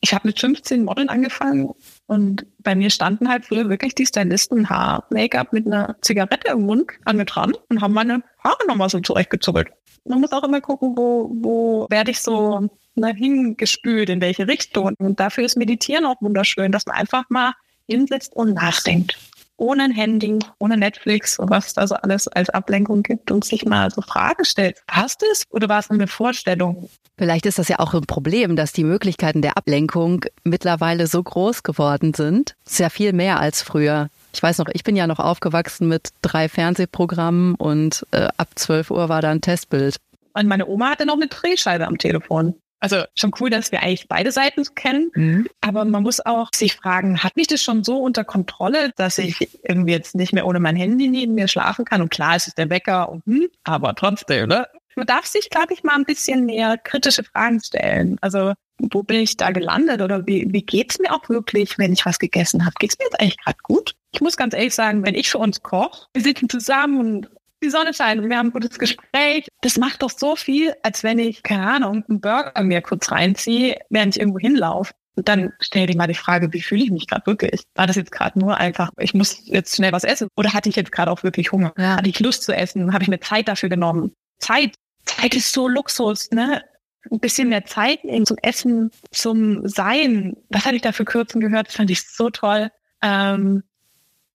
Ich 0.03 0.15
habe 0.15 0.29
mit 0.29 0.41
15 0.41 0.85
Modeln 0.85 1.11
angefangen 1.11 1.75
und 2.07 2.47
bei 2.61 2.75
mir 2.75 2.89
standen 2.89 3.29
halt 3.29 3.45
früher 3.45 3.69
wirklich 3.69 3.95
die 3.95 4.07
Stylisten 4.07 4.71
Haar-Make-up 4.71 5.53
mit 5.53 5.67
einer 5.67 5.97
Zigarette 6.01 6.53
im 6.53 6.63
Mund 6.63 6.93
an 7.05 7.19
mir 7.19 7.27
dran 7.27 7.53
und 7.69 7.83
haben 7.83 7.93
meine 7.93 8.23
Haare 8.43 8.67
nochmal 8.67 8.89
so 8.89 8.99
zurechtgezuppelt. 9.01 9.69
Man 10.05 10.23
muss 10.23 10.33
auch 10.33 10.43
immer 10.43 10.63
gucken, 10.63 10.97
wo, 10.97 11.31
wo 11.35 11.87
werde 11.91 12.13
ich 12.13 12.21
so 12.21 12.71
ne, 12.95 13.15
hingespült, 13.15 14.09
in 14.09 14.23
welche 14.23 14.49
Richtung. 14.49 14.95
Und 14.99 15.21
dafür 15.21 15.45
ist 15.45 15.59
Meditieren 15.59 16.07
auch 16.07 16.17
wunderschön, 16.21 16.73
dass 16.73 16.87
man 16.87 16.97
einfach 16.97 17.25
mal 17.29 17.53
hinsetzt 17.87 18.35
und 18.35 18.55
nachdenkt 18.55 19.19
ohne 19.61 19.85
ein 19.85 19.93
Handy, 19.93 20.39
ohne 20.59 20.77
Netflix 20.77 21.39
und 21.39 21.51
was 21.51 21.75
da 21.75 21.87
so 21.87 21.95
alles 21.95 22.27
als 22.29 22.51
Ablenkung 22.51 23.03
gibt 23.03 23.31
und 23.31 23.45
sich 23.45 23.65
mal 23.65 23.91
so 23.91 24.01
Fragen 24.01 24.45
stellt. 24.45 24.83
Passt 24.87 25.23
es 25.31 25.45
oder 25.51 25.69
war 25.69 25.79
es 25.79 25.91
nur 25.91 25.99
eine 25.99 26.07
Vorstellung? 26.07 26.89
Vielleicht 27.19 27.45
ist 27.45 27.59
das 27.59 27.69
ja 27.69 27.79
auch 27.79 27.93
ein 27.93 28.07
Problem, 28.07 28.57
dass 28.57 28.73
die 28.73 28.85
Möglichkeiten 28.85 29.43
der 29.43 29.59
Ablenkung 29.59 30.25
mittlerweile 30.43 31.07
so 31.07 31.23
groß 31.23 31.63
geworden 31.63 32.15
sind. 32.15 32.57
Sehr 32.65 32.89
viel 32.89 33.13
mehr 33.13 33.39
als 33.39 33.61
früher. 33.63 34.09
Ich 34.33 34.43
weiß 34.43 34.59
noch, 34.59 34.69
ich 34.73 34.85
bin 34.85 34.97
ja 34.97 35.07
noch 35.07 35.19
aufgewachsen 35.19 35.89
mit 35.89 36.09
drei 36.23 36.49
Fernsehprogrammen 36.49 37.55
und 37.57 38.07
äh, 38.13 38.29
ab 38.37 38.49
12 38.55 38.91
Uhr 38.91 39.09
war 39.09 39.21
da 39.21 39.31
ein 39.31 39.43
Testbild. 39.43 39.97
Und 40.33 40.47
meine 40.47 40.67
Oma 40.67 40.91
hatte 40.91 41.05
noch 41.05 41.17
eine 41.17 41.27
Drehscheibe 41.27 41.87
am 41.87 41.99
Telefon. 41.99 42.55
Also 42.81 43.05
schon 43.15 43.33
cool, 43.41 43.51
dass 43.51 43.73
wir 43.73 43.83
eigentlich 43.83 44.09
beide 44.09 44.33
Seiten 44.33 44.65
kennen. 44.75 45.11
Mhm. 45.15 45.49
Aber 45.61 45.85
man 45.85 46.03
muss 46.03 46.25
auch 46.25 46.49
sich 46.55 46.75
fragen, 46.75 47.23
hat 47.23 47.37
mich 47.37 47.47
das 47.47 47.63
schon 47.63 47.85
so 47.85 47.99
unter 47.99 48.25
Kontrolle, 48.25 48.93
dass 48.97 49.19
ich 49.19 49.61
irgendwie 49.63 49.93
jetzt 49.93 50.15
nicht 50.15 50.33
mehr 50.33 50.47
ohne 50.47 50.61
mein 50.61 50.77
Handy 50.77 51.09
neben 51.09 51.35
mir 51.35 51.49
schlafen 51.49 51.85
kann? 51.85 52.01
Und 52.01 52.11
klar, 52.11 52.37
es 52.37 52.47
ist 52.47 52.59
der 52.59 52.71
Wecker 52.71 53.11
und 53.11 53.25
hm, 53.27 53.49
aber 53.65 53.95
trotzdem, 53.95 54.49
ne? 54.49 54.67
Man 54.97 55.07
darf 55.07 55.25
sich, 55.25 55.51
glaube 55.51 55.73
ich, 55.73 55.85
mal 55.85 55.95
ein 55.95 56.05
bisschen 56.05 56.47
mehr 56.47 56.77
kritische 56.77 57.23
Fragen 57.23 57.61
stellen. 57.61 58.19
Also 58.21 58.55
wo 58.81 59.03
bin 59.03 59.21
ich 59.21 59.37
da 59.37 59.51
gelandet 59.51 60.01
oder 60.01 60.27
wie, 60.27 60.47
wie 60.51 60.63
geht's 60.63 60.99
mir 60.99 61.13
auch 61.13 61.29
wirklich, 61.29 61.79
wenn 61.79 61.93
ich 61.93 62.07
was 62.07 62.19
gegessen 62.19 62.65
habe? 62.65 62.75
Geht's 62.79 62.99
mir 62.99 63.05
jetzt 63.05 63.21
eigentlich 63.21 63.39
gerade 63.39 63.59
gut? 63.63 63.95
Ich 64.13 64.21
muss 64.21 64.37
ganz 64.37 64.55
ehrlich 64.55 64.75
sagen, 64.75 65.05
wenn 65.05 65.15
ich 65.15 65.31
für 65.31 65.39
uns 65.39 65.63
koche, 65.63 66.07
wir 66.15 66.23
sitzen 66.23 66.49
zusammen 66.49 66.99
und 66.99 67.31
die 67.63 67.71
Sonne 67.71 67.95
scheint 67.95 68.21
und 68.21 68.29
wir 68.31 68.39
haben 68.39 68.49
ein 68.49 68.53
gutes 68.53 68.79
Gespräch. 68.79 69.49
Das 69.61 69.77
macht 69.77 70.03
doch 70.03 70.11
so 70.11 70.37
viel, 70.37 70.75
als 70.83 71.03
wenn 71.03 71.19
ich, 71.19 71.43
keine 71.43 71.67
Ahnung, 71.67 72.05
einen 72.09 72.21
Burger 72.21 72.61
mir 72.63 72.83
kurz 72.83 73.11
reinziehe, 73.11 73.77
während 73.91 74.17
ich 74.17 74.21
irgendwo 74.21 74.39
hinlaufe. 74.39 74.93
Und 75.17 75.29
dann 75.29 75.53
stell 75.61 75.87
dir 75.87 75.97
mal 75.97 76.07
die 76.07 76.15
Frage, 76.15 76.53
wie 76.53 76.63
fühle 76.63 76.85
ich 76.85 76.91
mich 76.91 77.07
gerade 77.07 77.27
wirklich? 77.27 77.63
War 77.75 77.87
das 77.87 77.97
jetzt 77.97 78.13
gerade 78.13 78.39
nur 78.39 78.57
einfach, 78.57 78.91
ich 78.99 79.13
muss 79.13 79.43
jetzt 79.45 79.77
schnell 79.77 79.93
was 79.93 80.05
essen? 80.05 80.29
Oder 80.37 80.53
hatte 80.53 80.69
ich 80.69 80.77
jetzt 80.77 80.93
gerade 80.93 81.11
auch 81.11 81.23
wirklich 81.23 81.53
Hunger? 81.53 81.75
Ja. 81.77 81.97
Hatte 81.97 82.09
ich 82.09 82.21
Lust 82.21 82.45
zu 82.45 82.55
essen? 82.55 82.93
Habe 82.95 83.03
ich 83.03 83.11
mir 83.11 83.21
Zeit 83.21 83.49
dafür 83.49 83.69
genommen? 83.69 84.13
Zeit, 84.39 84.75
Zeit 85.05 85.35
ist 85.35 85.53
so 85.53 85.69
Luxus, 85.69 86.31
ne? 86.31 86.65
Ein 87.11 87.19
bisschen 87.19 87.49
mehr 87.49 87.65
Zeit 87.65 88.01
zum 88.25 88.37
Essen, 88.43 88.91
zum 89.11 89.67
Sein. 89.67 90.37
Was 90.51 90.65
hatte 90.65 90.77
ich 90.77 90.83
da 90.83 90.93
für 90.93 91.07
Kürzen 91.07 91.41
gehört? 91.41 91.69
Das 91.69 91.77
fand 91.77 91.91
ich 91.91 92.07
so 92.07 92.31
toll. 92.31 92.71
Ähm, 93.03 93.63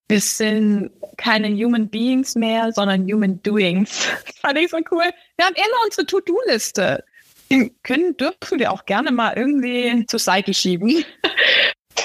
wir 0.08 0.22
sind 0.22 0.92
keine 1.18 1.50
Human 1.50 1.90
Beings 1.90 2.36
mehr, 2.36 2.72
sondern 2.74 3.10
Human 3.12 3.42
Doings. 3.42 4.08
Das 4.26 4.36
fand 4.42 4.60
ich 4.60 4.70
so 4.70 4.78
cool. 4.92 5.04
Wir 5.38 5.46
haben 5.46 5.56
immer 5.56 5.86
unsere 5.86 6.06
To-Do-Liste. 6.06 7.04
Die 7.52 7.74
können, 7.84 8.18
dürfen 8.18 8.60
wir 8.60 8.72
auch 8.72 8.86
gerne 8.86 9.12
mal 9.12 9.34
irgendwie 9.36 10.06
zur 10.08 10.20
Seite 10.20 10.54
schieben. 10.54 11.04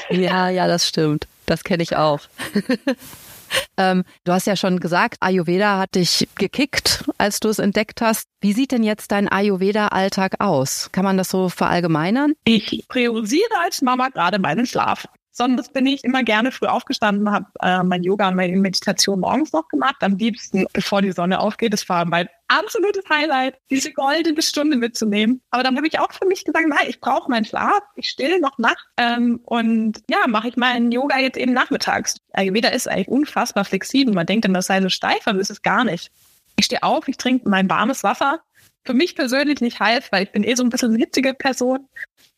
Ja, 0.08 0.48
ja, 0.48 0.66
das 0.66 0.88
stimmt. 0.88 1.26
Das 1.46 1.64
kenne 1.64 1.82
ich 1.82 1.96
auch. 1.96 2.20
ähm, 3.76 4.04
du 4.24 4.32
hast 4.32 4.46
ja 4.46 4.56
schon 4.56 4.80
gesagt, 4.80 5.16
Ayurveda 5.20 5.78
hat 5.78 5.94
dich 5.94 6.28
gekickt, 6.36 7.04
als 7.18 7.40
du 7.40 7.48
es 7.48 7.58
entdeckt 7.58 8.00
hast. 8.00 8.26
Wie 8.40 8.52
sieht 8.52 8.72
denn 8.72 8.82
jetzt 8.82 9.12
dein 9.12 9.28
Ayurveda-Alltag 9.28 10.40
aus? 10.40 10.90
Kann 10.92 11.04
man 11.04 11.16
das 11.16 11.30
so 11.30 11.48
verallgemeinern? 11.48 12.34
Ich 12.44 12.84
priorisiere 12.88 13.60
als 13.62 13.82
Mama 13.82 14.08
gerade 14.08 14.38
meinen 14.38 14.66
Schlaf. 14.66 15.06
Sonst 15.40 15.72
bin 15.72 15.86
ich 15.86 16.04
immer 16.04 16.22
gerne 16.22 16.52
früh 16.52 16.66
aufgestanden, 16.66 17.30
habe 17.30 17.46
äh, 17.62 17.82
mein 17.82 18.02
Yoga 18.02 18.28
und 18.28 18.36
meine 18.36 18.54
Meditation 18.58 19.20
morgens 19.20 19.54
noch 19.54 19.66
gemacht. 19.68 19.96
Am 20.00 20.18
liebsten, 20.18 20.66
bevor 20.74 21.00
die 21.00 21.12
Sonne 21.12 21.40
aufgeht. 21.40 21.72
Das 21.72 21.88
war 21.88 22.04
mein 22.04 22.28
absolutes 22.48 23.08
Highlight, 23.08 23.54
diese 23.70 23.90
goldene 23.90 24.42
Stunde 24.42 24.76
mitzunehmen. 24.76 25.40
Aber 25.50 25.62
dann 25.62 25.78
habe 25.78 25.86
ich 25.86 25.98
auch 25.98 26.12
für 26.12 26.26
mich 26.26 26.44
gesagt, 26.44 26.66
nein, 26.68 26.86
ich 26.88 27.00
brauche 27.00 27.30
meinen 27.30 27.46
Schlaf, 27.46 27.80
ich 27.96 28.10
still 28.10 28.38
noch 28.38 28.58
Nacht 28.58 28.86
ähm, 28.98 29.40
und 29.44 30.02
ja, 30.10 30.26
mache 30.28 30.48
ich 30.48 30.56
meinen 30.58 30.92
Yoga 30.92 31.18
jetzt 31.18 31.38
eben 31.38 31.54
nachmittags. 31.54 32.16
Ayurveda 32.34 32.68
ist 32.68 32.86
eigentlich 32.86 33.08
unfassbar 33.08 33.64
flexibel. 33.64 34.12
Man 34.12 34.26
denkt 34.26 34.44
dann, 34.44 34.52
das 34.52 34.66
sei 34.66 34.82
so 34.82 34.90
steif, 34.90 35.22
aber 35.24 35.40
ist 35.40 35.50
es 35.50 35.62
gar 35.62 35.84
nicht. 35.84 36.12
Ich 36.58 36.66
stehe 36.66 36.82
auf, 36.82 37.08
ich 37.08 37.16
trinke 37.16 37.48
mein 37.48 37.70
warmes 37.70 38.02
Wasser. 38.02 38.42
Für 38.84 38.92
mich 38.92 39.16
persönlich 39.16 39.62
nicht 39.62 39.80
heiß, 39.80 40.12
weil 40.12 40.24
ich 40.24 40.32
bin 40.32 40.44
eh 40.44 40.54
so 40.54 40.64
ein 40.64 40.68
bisschen 40.68 40.90
eine 40.90 40.98
hitzige 40.98 41.32
Person. 41.32 41.88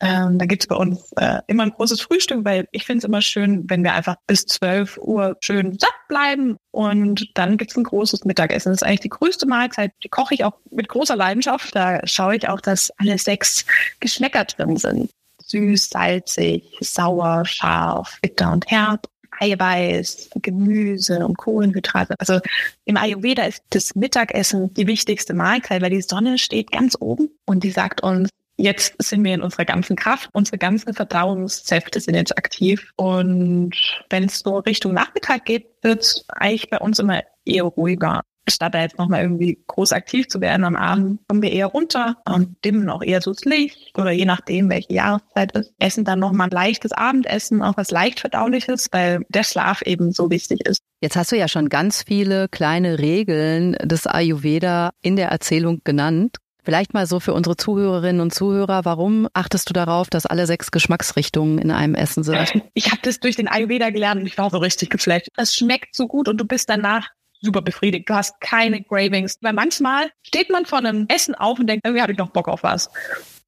Ähm, 0.04 0.37
da 0.37 0.47
gibt's 0.47 0.66
bei 0.66 0.75
uns 0.75 1.12
äh, 1.12 1.38
immer 1.47 1.62
ein 1.62 1.71
großes 1.71 2.00
Frühstück, 2.00 2.44
weil 2.44 2.66
ich 2.73 2.85
finde 2.85 2.99
es 2.99 3.04
immer 3.04 3.23
schön, 3.23 3.71
wenn 3.71 3.85
wir 3.85 3.94
einfach 3.94 4.16
bis 4.26 4.47
12 4.47 4.99
Uhr 4.99 5.37
schön 5.40 5.78
satt 5.78 5.94
bleiben. 6.09 6.56
Und 6.73 7.30
dann 7.35 7.56
gibt's 7.56 7.76
ein 7.76 7.85
großes 7.85 8.25
Mittagessen. 8.25 8.73
Das 8.73 8.82
ist 8.82 8.82
eigentlich 8.82 9.00
die 9.00 9.11
größte 9.11 9.47
Mahlzeit. 9.47 9.92
Die 10.02 10.09
koche 10.09 10.35
ich 10.35 10.44
auch 10.44 10.54
mit 10.73 10.88
großer 10.88 11.14
Leidenschaft. 11.14 11.76
Da 11.76 12.04
schaue 12.04 12.35
ich 12.35 12.49
auch, 12.49 12.61
dass 12.61 12.90
alle 12.99 13.16
sechs 13.16 13.64
Geschmäcker 14.00 14.44
drin 14.44 14.76
sind. 14.76 15.09
Süß, 15.47 15.90
salzig, 15.90 16.64
sauer, 16.80 17.44
scharf, 17.44 18.18
bitter 18.21 18.52
und 18.52 18.68
herb. 18.68 19.06
Eiweiß, 19.38 20.30
Gemüse 20.42 21.25
und 21.25 21.38
Kohlenhydrate. 21.38 22.14
Also 22.18 22.40
im 22.85 22.97
Ayurveda 22.97 23.44
ist 23.44 23.62
das 23.71 23.94
Mittagessen 23.94 24.75
die 24.75 24.87
wichtigste 24.87 25.32
Mahlzeit, 25.32 25.80
weil 25.80 25.90
die 25.90 26.02
Sonne 26.02 26.38
steht 26.38 26.71
ganz 26.71 26.97
oben 27.00 27.30
und 27.47 27.64
die 27.64 27.71
sagt 27.71 28.02
uns, 28.02 28.28
jetzt 28.56 28.94
sind 28.99 29.25
wir 29.25 29.35
in 29.35 29.42
unserer 29.42 29.64
ganzen 29.64 29.97
Kraft, 29.97 30.28
unsere 30.32 30.59
ganzen 30.59 30.94
Verdauungssäfte 30.94 32.00
sind 32.00 32.14
jetzt 32.14 32.37
aktiv. 32.37 32.92
Und 32.97 33.75
wenn 34.11 34.25
es 34.25 34.40
so 34.40 34.59
Richtung 34.59 34.94
Nachmittag 34.94 35.44
geht, 35.44 35.66
wird 35.82 36.02
es 36.02 36.25
eigentlich 36.28 36.71
bei 36.71 36.78
uns 36.78 36.99
immer 36.99 37.23
eher 37.44 37.64
ruhiger 37.64 38.23
statt 38.49 38.75
da 38.75 38.80
jetzt 38.80 38.99
nochmal 38.99 39.23
irgendwie 39.23 39.62
groß 39.66 39.92
aktiv 39.92 40.28
zu 40.28 40.40
werden 40.40 40.64
am 40.64 40.76
Abend, 40.76 41.21
kommen 41.28 41.42
wir 41.42 41.52
eher 41.52 41.66
runter 41.66 42.16
und 42.28 42.56
dimmen 42.64 42.90
auch 42.90 43.02
eher 43.02 43.21
so 43.21 43.32
das 43.32 43.44
Licht 43.44 43.97
oder 43.97 44.11
je 44.11 44.25
nachdem, 44.25 44.68
welche 44.68 44.92
Jahreszeit 44.92 45.52
ist, 45.52 45.73
essen 45.78 46.04
dann 46.04 46.18
nochmal 46.18 46.49
ein 46.49 46.52
leichtes 46.52 46.92
Abendessen, 46.92 47.62
auch 47.62 47.76
was 47.76 47.90
leicht 47.90 48.21
verdauliches, 48.21 48.88
weil 48.90 49.25
der 49.28 49.44
Schlaf 49.44 49.82
eben 49.82 50.12
so 50.12 50.30
wichtig 50.30 50.66
ist. 50.66 50.80
Jetzt 51.00 51.16
hast 51.16 51.32
du 51.32 51.37
ja 51.37 51.49
schon 51.49 51.68
ganz 51.68 52.02
viele 52.02 52.49
kleine 52.49 52.99
Regeln 52.99 53.73
des 53.82 54.06
Ayurveda 54.06 54.90
in 55.02 55.16
der 55.16 55.28
Erzählung 55.28 55.80
genannt. 55.85 56.37
Vielleicht 56.64 56.95
mal 56.95 57.07
so 57.07 57.19
für 57.19 57.35
unsere 57.35 57.57
Zuhörerinnen 57.57 58.21
und 58.21 58.33
Zuhörer, 58.33 58.85
warum 58.85 59.28
achtest 59.33 59.69
du 59.69 59.73
darauf, 59.73 60.11
dass 60.11 60.26
alle 60.26 60.47
sechs 60.47 60.71
Geschmacksrichtungen 60.71 61.59
in 61.59 61.73
einem 61.73 61.95
Essen 61.95 62.23
sind? 62.23 62.62
Ich 62.75 62.90
habe 62.90 63.00
das 63.02 63.19
durch 63.19 63.35
den 63.35 63.49
Ayurveda 63.49 63.90
gelernt 63.90 64.21
und 64.21 64.26
ich 64.26 64.38
war 64.38 64.49
so 64.50 64.59
richtig 64.59 64.90
geflasht. 64.90 65.28
Es 65.37 65.57
schmeckt 65.57 65.95
so 65.95 66.07
gut 66.07 66.28
und 66.28 66.38
du 66.38 66.45
bist 66.45 66.69
danach 66.69 67.09
super 67.40 67.62
befriedigt. 67.62 68.09
Du 68.09 68.14
hast 68.14 68.40
keine 68.40 68.83
Cravings. 68.83 69.38
Weil 69.40 69.52
manchmal 69.52 70.11
steht 70.23 70.50
man 70.50 70.64
vor 70.64 70.78
einem 70.78 71.07
Essen 71.09 71.35
auf 71.35 71.59
und 71.59 71.66
denkt, 71.66 71.85
irgendwie 71.85 72.02
habe 72.02 72.12
ich 72.12 72.19
noch 72.19 72.31
Bock 72.31 72.49
auf 72.49 72.62
was. 72.62 72.90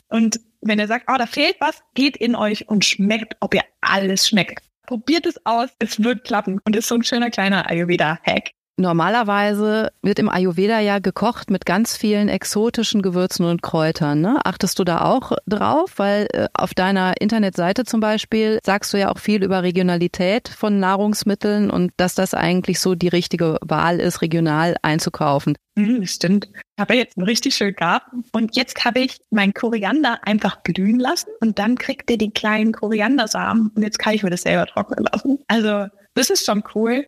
Und 0.09 0.41
wenn 0.61 0.79
er 0.79 0.89
sagt, 0.89 1.07
oh, 1.09 1.17
da 1.17 1.27
fehlt 1.27 1.57
was, 1.61 1.83
geht 1.95 2.17
in 2.17 2.35
euch 2.35 2.69
und 2.69 2.85
schmeckt, 2.85 3.37
ob 3.41 3.55
ihr 3.55 3.63
alles 3.81 4.29
schmeckt. 4.29 4.63
Probiert 4.87 5.25
es 5.25 5.45
aus, 5.47 5.71
es 5.79 6.03
wird 6.03 6.25
klappen 6.25 6.61
und 6.65 6.77
ist 6.77 6.89
so 6.89 6.95
ein 6.95 7.05
schöner 7.05 7.31
kleiner 7.31 7.71
Ayurveda-Hack. 7.71 8.51
Normalerweise 8.77 9.93
wird 10.03 10.19
im 10.19 10.29
Ayurveda 10.29 10.81
ja 10.81 10.99
gekocht 10.99 11.49
mit 11.49 11.65
ganz 11.65 11.97
vielen 11.97 12.29
exotischen 12.29 13.03
Gewürzen 13.03 13.47
und 13.47 13.63
Kräutern. 13.63 14.21
Ne? 14.21 14.41
Achtest 14.45 14.81
du 14.81 14.85
da 14.85 15.03
auch 15.03 15.33
drauf? 15.47 15.93
Weil 15.97 16.27
äh, 16.33 16.49
auf 16.55 16.75
deiner 16.75 17.21
Internetseite 17.21 17.85
zum 17.85 18.01
Beispiel 18.01 18.59
sagst 18.65 18.93
du 18.93 18.99
ja 18.99 19.13
auch 19.13 19.19
viel 19.19 19.45
über 19.45 19.63
Regionalität 19.63 20.49
von 20.49 20.81
Nahrungsmitteln 20.81 21.71
und 21.71 21.93
dass 21.99 22.17
das 22.17 22.35
eigentlich 22.35 22.81
so 22.81 22.97
die 22.97 23.09
richtige 23.09 23.59
Wahl 23.63 24.01
ist, 24.01 24.23
regional 24.23 24.75
einzukaufen. 24.83 25.57
Mhm, 25.77 26.05
stimmt. 26.07 26.49
Ich 26.77 26.81
habe 26.81 26.97
jetzt 26.97 27.17
einen 27.17 27.27
richtig 27.27 27.55
schönen 27.55 27.77
Garten 27.77 28.25
und 28.33 28.57
jetzt 28.57 28.85
habe 28.85 29.01
ich 29.01 29.19
mein 29.31 29.55
Koriander 29.55 30.19
einfach 30.27 30.57
blühen 30.63 30.99
lassen 30.99 31.31
und 31.41 31.61
dann 31.61 31.79
kriegt 31.79 32.11
ihr 32.11 32.19
die 32.19 32.31
kleinen 32.31 32.73
Koriandersamen 32.73 33.71
und 33.73 33.83
jetzt 33.83 34.01
kann 34.01 34.15
ich 34.15 34.25
mir 34.25 34.31
das 34.31 34.43
selber 34.43 34.67
trocknen 34.67 35.07
lassen. 35.13 35.39
Also 35.47 35.87
das 36.15 36.31
ist 36.31 36.45
schon 36.45 36.65
cool. 36.75 37.07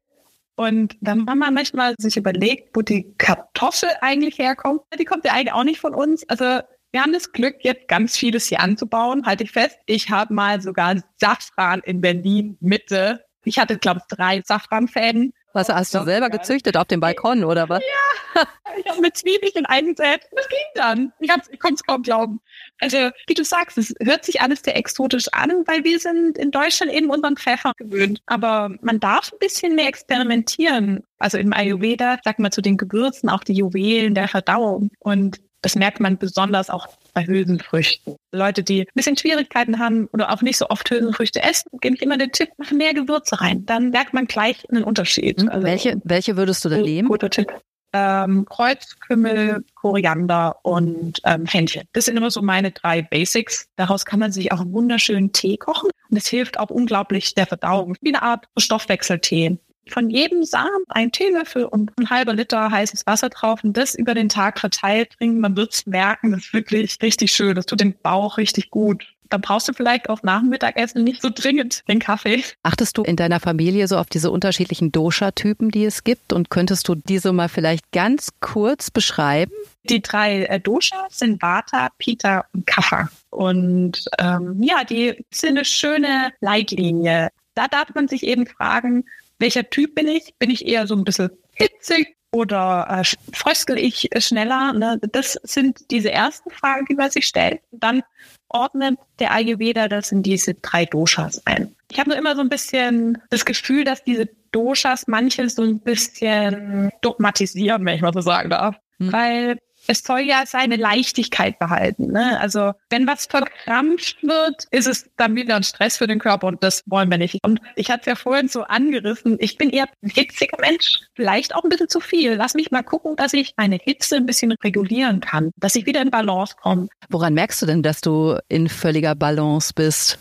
Und 0.57 0.97
dann 1.01 1.29
haben 1.29 1.39
wir 1.39 1.51
manchmal 1.51 1.95
sich 1.99 2.17
überlegt, 2.17 2.75
wo 2.75 2.83
die 2.83 3.15
Kartoffel 3.19 3.91
eigentlich 4.01 4.39
herkommt. 4.39 4.81
Die 4.99 5.05
kommt 5.05 5.25
ja 5.25 5.33
eigentlich 5.33 5.53
auch 5.53 5.65
nicht 5.65 5.81
von 5.81 5.95
uns. 5.95 6.29
Also 6.29 6.61
wir 6.93 7.03
haben 7.03 7.13
das 7.13 7.33
Glück, 7.33 7.57
jetzt 7.61 7.89
ganz 7.89 8.17
vieles 8.17 8.47
hier 8.47 8.61
anzubauen. 8.61 9.27
Halte 9.27 9.45
ich 9.45 9.53
fest. 9.53 9.79
Ich 9.85 10.09
habe 10.09 10.33
mal 10.33 10.63
sogar 10.63 10.97
Safran 11.21 11.81
in 11.85 12.01
Berlin 12.01 12.57
Mitte. 12.61 13.25
Ich 13.45 13.59
hatte, 13.59 13.79
glaube 13.79 14.01
ich, 14.01 14.17
drei 14.17 14.43
Safranfäden. 14.45 15.35
Was 15.57 15.71
hast 15.71 15.95
du 15.95 16.05
selber 16.05 16.29
gezüchtet 16.29 16.77
auf 16.77 16.85
dem 16.85 17.01
Balkon 17.01 17.43
oder 17.43 17.71
was? 17.71 17.81
Ja, 17.81 18.43
ich 18.77 18.87
habe 18.91 19.01
mit 19.01 19.17
Zwiebeln 19.17 19.65
eingesät. 19.65 20.21
Das 20.33 20.47
ging 20.51 20.59
dann. 20.75 21.13
Ich, 21.19 21.31
ich 21.51 21.59
konnte 21.59 21.77
es 21.77 21.83
kaum 21.83 22.03
glauben. 22.03 22.43
Also, 22.79 23.09
wie 23.27 23.33
du 23.33 23.43
sagst, 23.43 23.79
es 23.79 23.95
hört 24.03 24.27
sich 24.27 24.43
alles 24.43 24.61
sehr 24.63 24.77
exotisch 24.77 25.29
an, 25.33 25.51
weil 25.65 25.83
wir 25.83 25.99
sind 25.99 26.37
in 26.37 26.51
Deutschland 26.51 26.93
eben 26.93 27.09
unseren 27.09 27.39
Pfeffer 27.39 27.73
gewöhnt. 27.79 28.21
Aber 28.27 28.69
man 28.83 29.01
darf 29.01 29.33
ein 29.33 29.39
bisschen 29.39 29.77
mehr 29.77 29.89
experimentieren. 29.89 31.05
Also 31.19 31.39
im 31.39 31.55
Ayurveda 31.55 32.19
sagt 32.23 32.39
man 32.39 32.53
zu 32.53 32.61
den 32.61 32.77
Gewürzen 32.77 33.31
auch 33.31 33.43
die 33.43 33.55
Juwelen 33.55 34.15
der 34.15 34.29
Verdauung. 34.29 34.91
Und 34.99 35.41
das 35.63 35.75
merkt 35.75 36.01
man 36.01 36.19
besonders 36.19 36.69
auch 36.69 36.87
bei 37.17 37.27
Hülsenfrüchten. 37.27 38.17
Leute, 38.31 38.63
die 38.63 38.83
ein 38.83 38.87
bisschen 38.95 39.17
Schwierigkeiten 39.17 39.79
haben 39.79 40.07
oder 40.13 40.31
auch 40.31 40.43
nicht 40.43 40.59
so 40.59 40.69
oft 40.69 40.91
Hülsenfrüchte 40.91 41.43
essen, 41.43 41.71
gebe 41.81 41.97
ich 41.97 42.03
immer 42.03 42.19
den 42.19 42.31
Tipp, 42.31 42.51
mach 42.59 42.71
mehr 42.73 42.93
Gewürze 42.93 43.41
rein. 43.41 43.65
Dann 43.65 43.89
merkt 43.89 44.13
man 44.13 44.27
gleich 44.27 44.69
einen 44.71 44.85
Unterschied. 44.85 45.49
Also, 45.49 45.67
welche, 45.67 46.01
welche 46.05 46.37
würdest 46.37 46.65
du 46.65 46.69
da 46.69 46.77
nehmen? 46.77 47.09
Guter 47.09 47.31
Tipp 47.31 47.53
ähm, 47.97 48.45
Kreuzkümmel, 48.45 49.65
Koriander 49.75 50.57
und 50.63 51.21
ähm, 51.25 51.47
Fenchel. 51.47 51.85
Das 51.93 52.05
sind 52.05 52.17
immer 52.17 52.31
so 52.31 52.43
meine 52.43 52.73
drei 52.73 53.01
Basics. 53.01 53.69
Daraus 53.77 54.05
kann 54.05 54.21
man 54.21 54.33
sich 54.33 54.53
auch 54.53 54.61
einen 54.61 54.73
wunderschönen 54.73 55.33
Tee 55.33 55.57
kochen. 55.57 55.91
Und 56.11 56.17
es 56.17 56.27
hilft 56.27 56.59
auch 56.59 56.71
unglaublich 56.71 57.35
der 57.35 57.47
Verdauung. 57.47 57.97
Wie 58.01 58.15
eine 58.15 58.23
Art 58.23 58.47
Stoffwechseltee. 58.59 59.59
Von 59.89 60.11
jedem 60.11 60.45
Samen 60.45 60.85
ein 60.89 61.13
Teelöffel 61.13 61.65
und 61.65 61.93
ein 61.99 62.11
halber 62.11 62.35
Liter 62.35 62.71
heißes 62.71 63.07
Wasser 63.07 63.29
drauf 63.29 63.63
und 63.63 63.77
das 63.77 63.95
über 63.95 64.15
den 64.15 64.29
Tag 64.29 64.59
verteilt 64.59 65.13
trinken. 65.19 65.41
Man 65.41 65.57
wird 65.57 65.75
es 65.75 65.87
merken, 65.87 66.33
das 66.33 66.47
ist 66.47 66.53
wirklich 66.53 66.99
richtig 67.03 67.33
schön. 67.33 67.55
Das 67.55 67.67
tut 67.67 67.81
dem 67.81 67.95
Bauch 68.03 68.37
richtig 68.37 68.71
gut 68.71 69.07
dann 69.31 69.41
brauchst 69.41 69.69
du 69.69 69.73
vielleicht 69.73 70.09
auch 70.09 70.23
nach 70.23 70.41
dem 70.41 70.51
Mittagessen 70.51 71.05
nicht 71.05 71.23
so 71.23 71.31
dringend 71.35 71.83
den 71.89 71.99
Kaffee. 71.99 72.43
Achtest 72.63 72.99
du 72.99 73.03
in 73.03 73.17
deiner 73.17 73.41
Familie 73.41 73.89
so 73.89 73.97
auf 73.99 74.09
diese 74.09 74.31
unterschiedlichen 74.31 74.93
Dosha-Typen, 74.93 75.71
die 75.71 75.85
es 75.85 76.05
gibt? 76.05 76.33
Und 76.33 76.51
könntest 76.51 76.89
du 76.89 76.95
diese 76.95 77.33
mal 77.33 77.49
vielleicht 77.49 77.91
ganz 77.93 78.31
kurz 78.41 78.91
beschreiben? 78.91 79.53
Die 79.85 80.03
drei 80.03 80.45
äh, 80.45 80.61
Doshas 80.61 81.19
sind 81.19 81.43
Vata, 81.43 81.89
Pita 81.99 82.45
und 82.53 82.67
Kapha. 82.67 83.09
Und 83.31 84.05
ähm, 84.19 84.63
ja, 84.63 84.85
die 84.85 85.25
sind 85.31 85.51
eine 85.51 85.65
schöne 85.65 86.33
Leitlinie. 86.41 87.31
Da 87.55 87.69
darf 87.69 87.95
man 87.95 88.09
sich 88.09 88.23
eben 88.23 88.47
fragen, 88.47 89.05
welcher 89.39 89.69
Typ 89.69 89.95
bin 89.95 90.09
ich? 90.09 90.35
Bin 90.39 90.51
ich 90.51 90.67
eher 90.67 90.87
so 90.87 90.95
ein 90.95 91.05
bisschen 91.05 91.31
hitzig 91.55 92.17
oder 92.33 92.87
äh, 92.91 93.35
fröskel 93.35 93.79
ich 93.79 94.09
schneller? 94.19 94.73
Ne? 94.73 95.01
Das 95.13 95.39
sind 95.43 95.91
diese 95.91 96.11
ersten 96.11 96.51
Fragen, 96.51 96.87
die 96.89 96.95
man 96.95 97.11
sich 97.11 97.27
stellt. 97.27 97.61
Und 97.71 97.83
dann 97.83 98.03
ordnet 98.49 98.99
der 99.19 99.33
Ayurveda 99.33 99.89
das 99.89 100.13
in 100.13 100.23
diese 100.23 100.55
drei 100.55 100.85
Doshas 100.85 101.43
ein. 101.47 101.75
Ich 101.91 101.99
habe 101.99 102.11
nur 102.11 102.19
immer 102.19 102.35
so 102.35 102.41
ein 102.41 102.49
bisschen 102.49 103.19
das 103.31 103.45
Gefühl, 103.45 103.85
dass 103.85 104.05
diese 104.05 104.29
Doshas 104.53 105.07
manche 105.07 105.49
so 105.49 105.63
ein 105.63 105.81
bisschen 105.81 106.91
dogmatisieren, 107.01 107.85
wenn 107.85 107.97
ich 107.97 108.03
mal 108.03 108.13
so 108.13 108.21
sagen 108.21 108.51
darf. 108.51 108.77
Hm. 108.99 109.13
Weil 109.13 109.59
es 109.89 110.03
soll 110.03 110.21
ja 110.21 110.45
seine 110.47 110.77
Leichtigkeit 110.77 111.59
behalten. 111.59 112.13
Ne? 112.13 112.39
Also 112.41 112.73
wenn 112.91 113.07
was 113.07 113.27
verkrampft 113.27 114.23
wird, 114.23 114.65
ist 114.71 114.87
es 114.87 115.11
dann 115.17 115.35
wieder 115.37 115.57
ein 115.57 115.63
Stress 115.63 115.99
für 115.99 116.07
den 116.07 116.19
Körper 116.19 116.47
und 116.49 116.63
das 116.63 116.83
wollen 116.87 117.11
wir 117.11 117.19
nicht. 117.19 117.39
Und 117.43 117.61
ich 117.75 117.91
hatte 117.91 118.03
es 118.03 118.07
ja 118.07 118.15
vorhin 118.15 118.49
so 118.49 118.63
angerissen, 118.63 119.37
ich 119.41 119.57
bin 119.57 119.71
eher 119.71 119.87
ein 120.03 120.11
hitziger 120.11 120.59
Mensch, 120.61 121.01
vielleicht 121.15 121.55
auch 121.55 121.65
ein 121.65 121.71
bisschen 121.71 121.89
zu 121.89 122.01
viel. 122.01 122.35
Lass 122.35 122.55
mich 122.55 122.71
mal 122.71 122.83
gucken, 122.83 123.17
dass 123.17 123.33
ich 123.33 123.55
meine 123.57 123.79
Hitze 123.83 124.17
ein 124.17 124.27
bisschen 124.27 124.53
regulieren 124.65 125.21
kann, 125.21 125.51
dass 125.57 125.77
ich 125.77 125.87
wieder 125.87 126.03
in 126.03 126.11
Balance 126.11 126.55
komme. 126.61 126.89
Woran 127.09 127.35
merkst 127.35 127.63
du 127.63 127.67
denn, 127.67 127.83
dass 127.83 128.01
du 128.01 128.39
in 128.49 128.69
völliger 128.69 129.15
Balance 129.15 129.73
bist? 129.75 130.19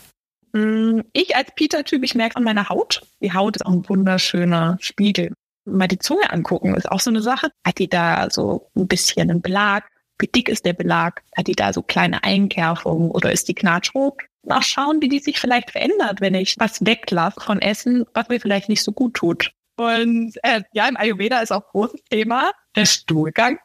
Mm, 0.52 1.00
ich 1.12 1.36
als 1.36 1.50
Peter-Typ, 1.54 2.02
ich 2.02 2.14
merke 2.14 2.36
an 2.36 2.44
meiner 2.44 2.68
Haut. 2.68 3.02
Die 3.20 3.32
Haut 3.32 3.56
ist 3.56 3.66
auch 3.66 3.72
ein 3.72 3.88
wunderschöner 3.88 4.78
Spiegel 4.80 5.32
mal 5.66 5.88
die 5.88 5.98
Zunge 5.98 6.30
angucken, 6.30 6.74
ist 6.74 6.90
auch 6.90 7.00
so 7.00 7.10
eine 7.10 7.22
Sache. 7.22 7.50
Hat 7.66 7.78
die 7.78 7.88
da 7.88 8.28
so 8.30 8.70
ein 8.76 8.86
bisschen 8.86 9.30
einen 9.30 9.42
Belag? 9.42 9.84
Wie 10.18 10.28
dick 10.28 10.48
ist 10.48 10.64
der 10.64 10.72
Belag? 10.72 11.22
Hat 11.36 11.46
die 11.46 11.54
da 11.54 11.72
so 11.72 11.82
kleine 11.82 12.24
Einkerfungen 12.24 13.10
oder 13.10 13.32
ist 13.32 13.48
die 13.48 13.54
knatschrot? 13.54 14.22
Auch 14.48 14.62
schauen, 14.62 15.02
wie 15.02 15.08
die 15.08 15.18
sich 15.18 15.38
vielleicht 15.38 15.72
verändert, 15.72 16.20
wenn 16.20 16.34
ich 16.34 16.54
was 16.58 16.84
weglasse 16.86 17.40
von 17.40 17.60
Essen, 17.60 18.04
was 18.14 18.28
mir 18.28 18.40
vielleicht 18.40 18.68
nicht 18.68 18.82
so 18.82 18.92
gut 18.92 19.14
tut. 19.14 19.50
Und 19.76 20.34
äh, 20.42 20.62
ja, 20.72 20.88
im 20.88 20.96
Ayurveda 20.96 21.40
ist 21.40 21.52
auch 21.52 21.66
großes 21.68 22.00
Thema 22.08 22.52
der 22.74 22.86
Stuhlgang. 22.86 23.58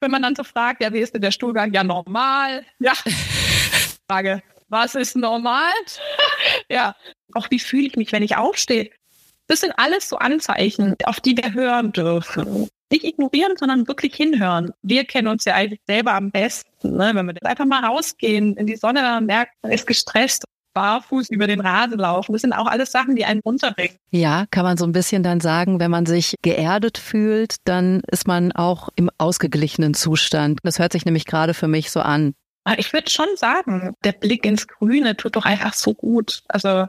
Wenn 0.00 0.10
man 0.10 0.22
dann 0.22 0.36
so 0.36 0.44
fragt, 0.44 0.82
ja, 0.82 0.92
wie 0.92 1.00
ist 1.00 1.12
denn 1.12 1.20
der 1.20 1.32
Stuhlgang? 1.32 1.74
Ja, 1.74 1.84
normal. 1.84 2.64
Ja. 2.78 2.94
Frage, 4.08 4.42
was 4.68 4.94
ist 4.94 5.16
normal? 5.16 5.72
ja. 6.70 6.96
Auch 7.34 7.50
wie 7.50 7.58
fühle 7.58 7.86
ich 7.86 7.96
mich, 7.96 8.12
wenn 8.12 8.22
ich 8.22 8.36
aufstehe? 8.36 8.90
Das 9.50 9.60
sind 9.60 9.72
alles 9.78 10.08
so 10.08 10.16
Anzeichen, 10.16 10.94
auf 11.04 11.18
die 11.18 11.36
wir 11.36 11.52
hören 11.52 11.90
dürfen. 11.90 12.68
nicht 12.92 13.04
ignorieren, 13.04 13.56
sondern 13.58 13.88
wirklich 13.88 14.14
hinhören. 14.14 14.70
Wir 14.82 15.04
kennen 15.04 15.26
uns 15.26 15.44
ja 15.44 15.54
eigentlich 15.54 15.80
selber 15.88 16.14
am 16.14 16.30
besten, 16.30 16.96
ne? 16.96 17.10
wenn 17.14 17.26
wir 17.26 17.34
einfach 17.44 17.66
mal 17.66 17.84
rausgehen 17.84 18.56
in 18.56 18.66
die 18.68 18.76
Sonne, 18.76 19.16
und 19.18 19.26
merken, 19.26 19.50
man 19.62 19.72
ist 19.72 19.88
gestresst 19.88 20.44
barfuß 20.72 21.30
über 21.30 21.48
den 21.48 21.60
Rasen 21.60 21.98
laufen. 21.98 22.32
Das 22.32 22.42
sind 22.42 22.52
auch 22.52 22.66
alles 22.66 22.92
Sachen, 22.92 23.16
die 23.16 23.24
einen 23.24 23.40
runterbringen. 23.40 23.96
Ja, 24.12 24.46
kann 24.52 24.62
man 24.62 24.76
so 24.76 24.84
ein 24.84 24.92
bisschen 24.92 25.24
dann 25.24 25.40
sagen, 25.40 25.80
wenn 25.80 25.90
man 25.90 26.06
sich 26.06 26.36
geerdet 26.42 26.96
fühlt, 26.96 27.56
dann 27.64 28.02
ist 28.08 28.28
man 28.28 28.52
auch 28.52 28.88
im 28.94 29.10
ausgeglichenen 29.18 29.94
Zustand. 29.94 30.60
Das 30.62 30.78
hört 30.78 30.92
sich 30.92 31.04
nämlich 31.04 31.26
gerade 31.26 31.54
für 31.54 31.66
mich 31.66 31.90
so 31.90 31.98
an. 31.98 32.34
Ich 32.76 32.92
würde 32.92 33.10
schon 33.10 33.26
sagen, 33.34 33.94
der 34.04 34.12
Blick 34.12 34.46
ins 34.46 34.68
Grüne 34.68 35.16
tut 35.16 35.34
doch 35.34 35.44
einfach 35.44 35.74
so 35.74 35.92
gut. 35.92 36.44
Also, 36.46 36.86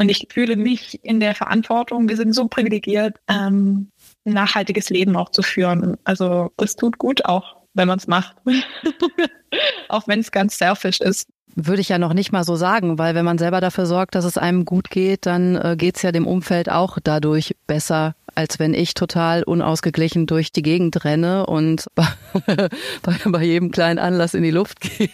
und 0.00 0.08
ich 0.08 0.28
fühle 0.30 0.56
mich 0.56 1.04
in 1.04 1.20
der 1.20 1.34
Verantwortung, 1.34 2.08
wir 2.08 2.16
sind 2.16 2.34
so 2.34 2.48
privilegiert, 2.48 3.16
ähm, 3.28 3.90
ein 4.24 4.32
nachhaltiges 4.32 4.90
Leben 4.90 5.16
auch 5.16 5.30
zu 5.30 5.42
führen. 5.42 5.96
Also, 6.04 6.52
es 6.56 6.76
tut 6.76 6.98
gut 6.98 7.24
auch, 7.24 7.56
wenn 7.74 7.88
man 7.88 7.98
es 7.98 8.06
macht. 8.06 8.36
auch 9.88 10.06
wenn 10.06 10.20
es 10.20 10.30
ganz 10.30 10.58
selfish 10.58 11.00
ist 11.00 11.28
würde 11.60 11.80
ich 11.80 11.88
ja 11.88 11.98
noch 11.98 12.14
nicht 12.14 12.30
mal 12.30 12.44
so 12.44 12.54
sagen, 12.54 12.98
weil 12.98 13.14
wenn 13.14 13.24
man 13.24 13.38
selber 13.38 13.60
dafür 13.60 13.86
sorgt, 13.86 14.14
dass 14.14 14.24
es 14.24 14.38
einem 14.38 14.64
gut 14.64 14.90
geht, 14.90 15.26
dann 15.26 15.56
äh, 15.56 15.76
geht 15.76 15.96
es 15.96 16.02
ja 16.02 16.12
dem 16.12 16.26
Umfeld 16.26 16.70
auch 16.70 16.98
dadurch 17.02 17.56
besser, 17.66 18.14
als 18.38 18.60
wenn 18.60 18.72
ich 18.72 18.94
total 18.94 19.42
unausgeglichen 19.42 20.28
durch 20.28 20.52
die 20.52 20.62
Gegend 20.62 21.04
renne 21.04 21.44
und 21.46 21.86
bei, 21.94 23.16
bei 23.24 23.42
jedem 23.42 23.72
kleinen 23.72 23.98
Anlass 23.98 24.32
in 24.32 24.44
die 24.44 24.52
Luft 24.52 24.80
gehe. 24.80 25.10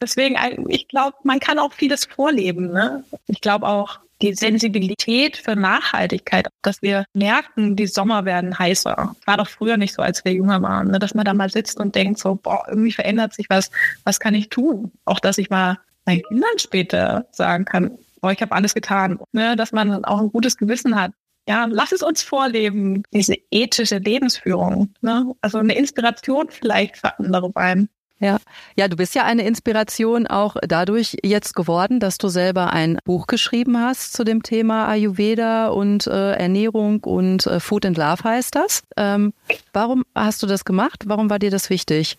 Deswegen, 0.00 0.36
ich 0.70 0.88
glaube, 0.88 1.16
man 1.24 1.40
kann 1.40 1.58
auch 1.58 1.74
vieles 1.74 2.06
vorleben. 2.06 2.72
Ne? 2.72 3.04
Ich 3.26 3.42
glaube 3.42 3.66
auch, 3.68 4.00
die 4.22 4.32
Sensibilität 4.32 5.36
für 5.36 5.56
Nachhaltigkeit, 5.56 6.48
dass 6.62 6.80
wir 6.80 7.04
merken, 7.12 7.76
die 7.76 7.86
Sommer 7.86 8.24
werden 8.24 8.58
heißer. 8.58 9.14
War 9.26 9.36
doch 9.36 9.48
früher 9.48 9.76
nicht 9.76 9.92
so, 9.92 10.00
als 10.00 10.24
wir 10.24 10.32
jünger 10.32 10.62
waren, 10.62 10.88
ne? 10.88 10.98
dass 10.98 11.12
man 11.12 11.26
da 11.26 11.34
mal 11.34 11.50
sitzt 11.50 11.78
und 11.78 11.94
denkt 11.94 12.18
so, 12.18 12.36
boah, 12.36 12.64
irgendwie 12.66 12.92
verändert 12.92 13.34
sich 13.34 13.50
was, 13.50 13.70
was 14.04 14.20
kann 14.20 14.34
ich 14.34 14.48
tun? 14.48 14.90
Auch, 15.04 15.20
dass 15.20 15.36
ich 15.36 15.50
mal 15.50 15.78
meinen 16.06 16.22
Kindern 16.22 16.58
später 16.58 17.26
sagen 17.30 17.66
kann, 17.66 17.98
boah, 18.22 18.32
ich 18.32 18.40
habe 18.40 18.54
alles 18.54 18.72
getan, 18.72 19.20
ne? 19.32 19.54
dass 19.54 19.72
man 19.72 20.06
auch 20.06 20.20
ein 20.20 20.32
gutes 20.32 20.56
Gewissen 20.56 20.98
hat. 20.98 21.12
Ja, 21.48 21.64
lass 21.64 21.92
es 21.92 22.02
uns 22.02 22.20
vorleben, 22.22 23.04
diese 23.10 23.34
ethische 23.50 23.96
Lebensführung. 23.96 24.92
Ne? 25.00 25.32
Also 25.40 25.56
eine 25.56 25.78
Inspiration 25.78 26.50
vielleicht 26.50 26.98
für 26.98 27.18
andere 27.18 27.48
beim. 27.48 27.88
Ja, 28.20 28.36
ja, 28.76 28.86
du 28.86 28.96
bist 28.96 29.14
ja 29.14 29.24
eine 29.24 29.46
Inspiration 29.46 30.26
auch 30.26 30.56
dadurch 30.60 31.16
jetzt 31.22 31.54
geworden, 31.54 32.00
dass 32.00 32.18
du 32.18 32.28
selber 32.28 32.70
ein 32.74 32.98
Buch 33.04 33.26
geschrieben 33.26 33.80
hast 33.80 34.12
zu 34.12 34.24
dem 34.24 34.42
Thema 34.42 34.88
Ayurveda 34.88 35.68
und 35.68 36.06
äh, 36.06 36.32
Ernährung 36.32 37.02
und 37.04 37.46
äh, 37.46 37.60
Food 37.60 37.86
and 37.86 37.96
Love 37.96 38.24
heißt 38.24 38.54
das. 38.54 38.82
Ähm, 38.98 39.32
warum 39.72 40.04
hast 40.14 40.42
du 40.42 40.46
das 40.46 40.66
gemacht? 40.66 41.04
Warum 41.06 41.30
war 41.30 41.38
dir 41.38 41.50
das 41.50 41.70
wichtig? 41.70 42.18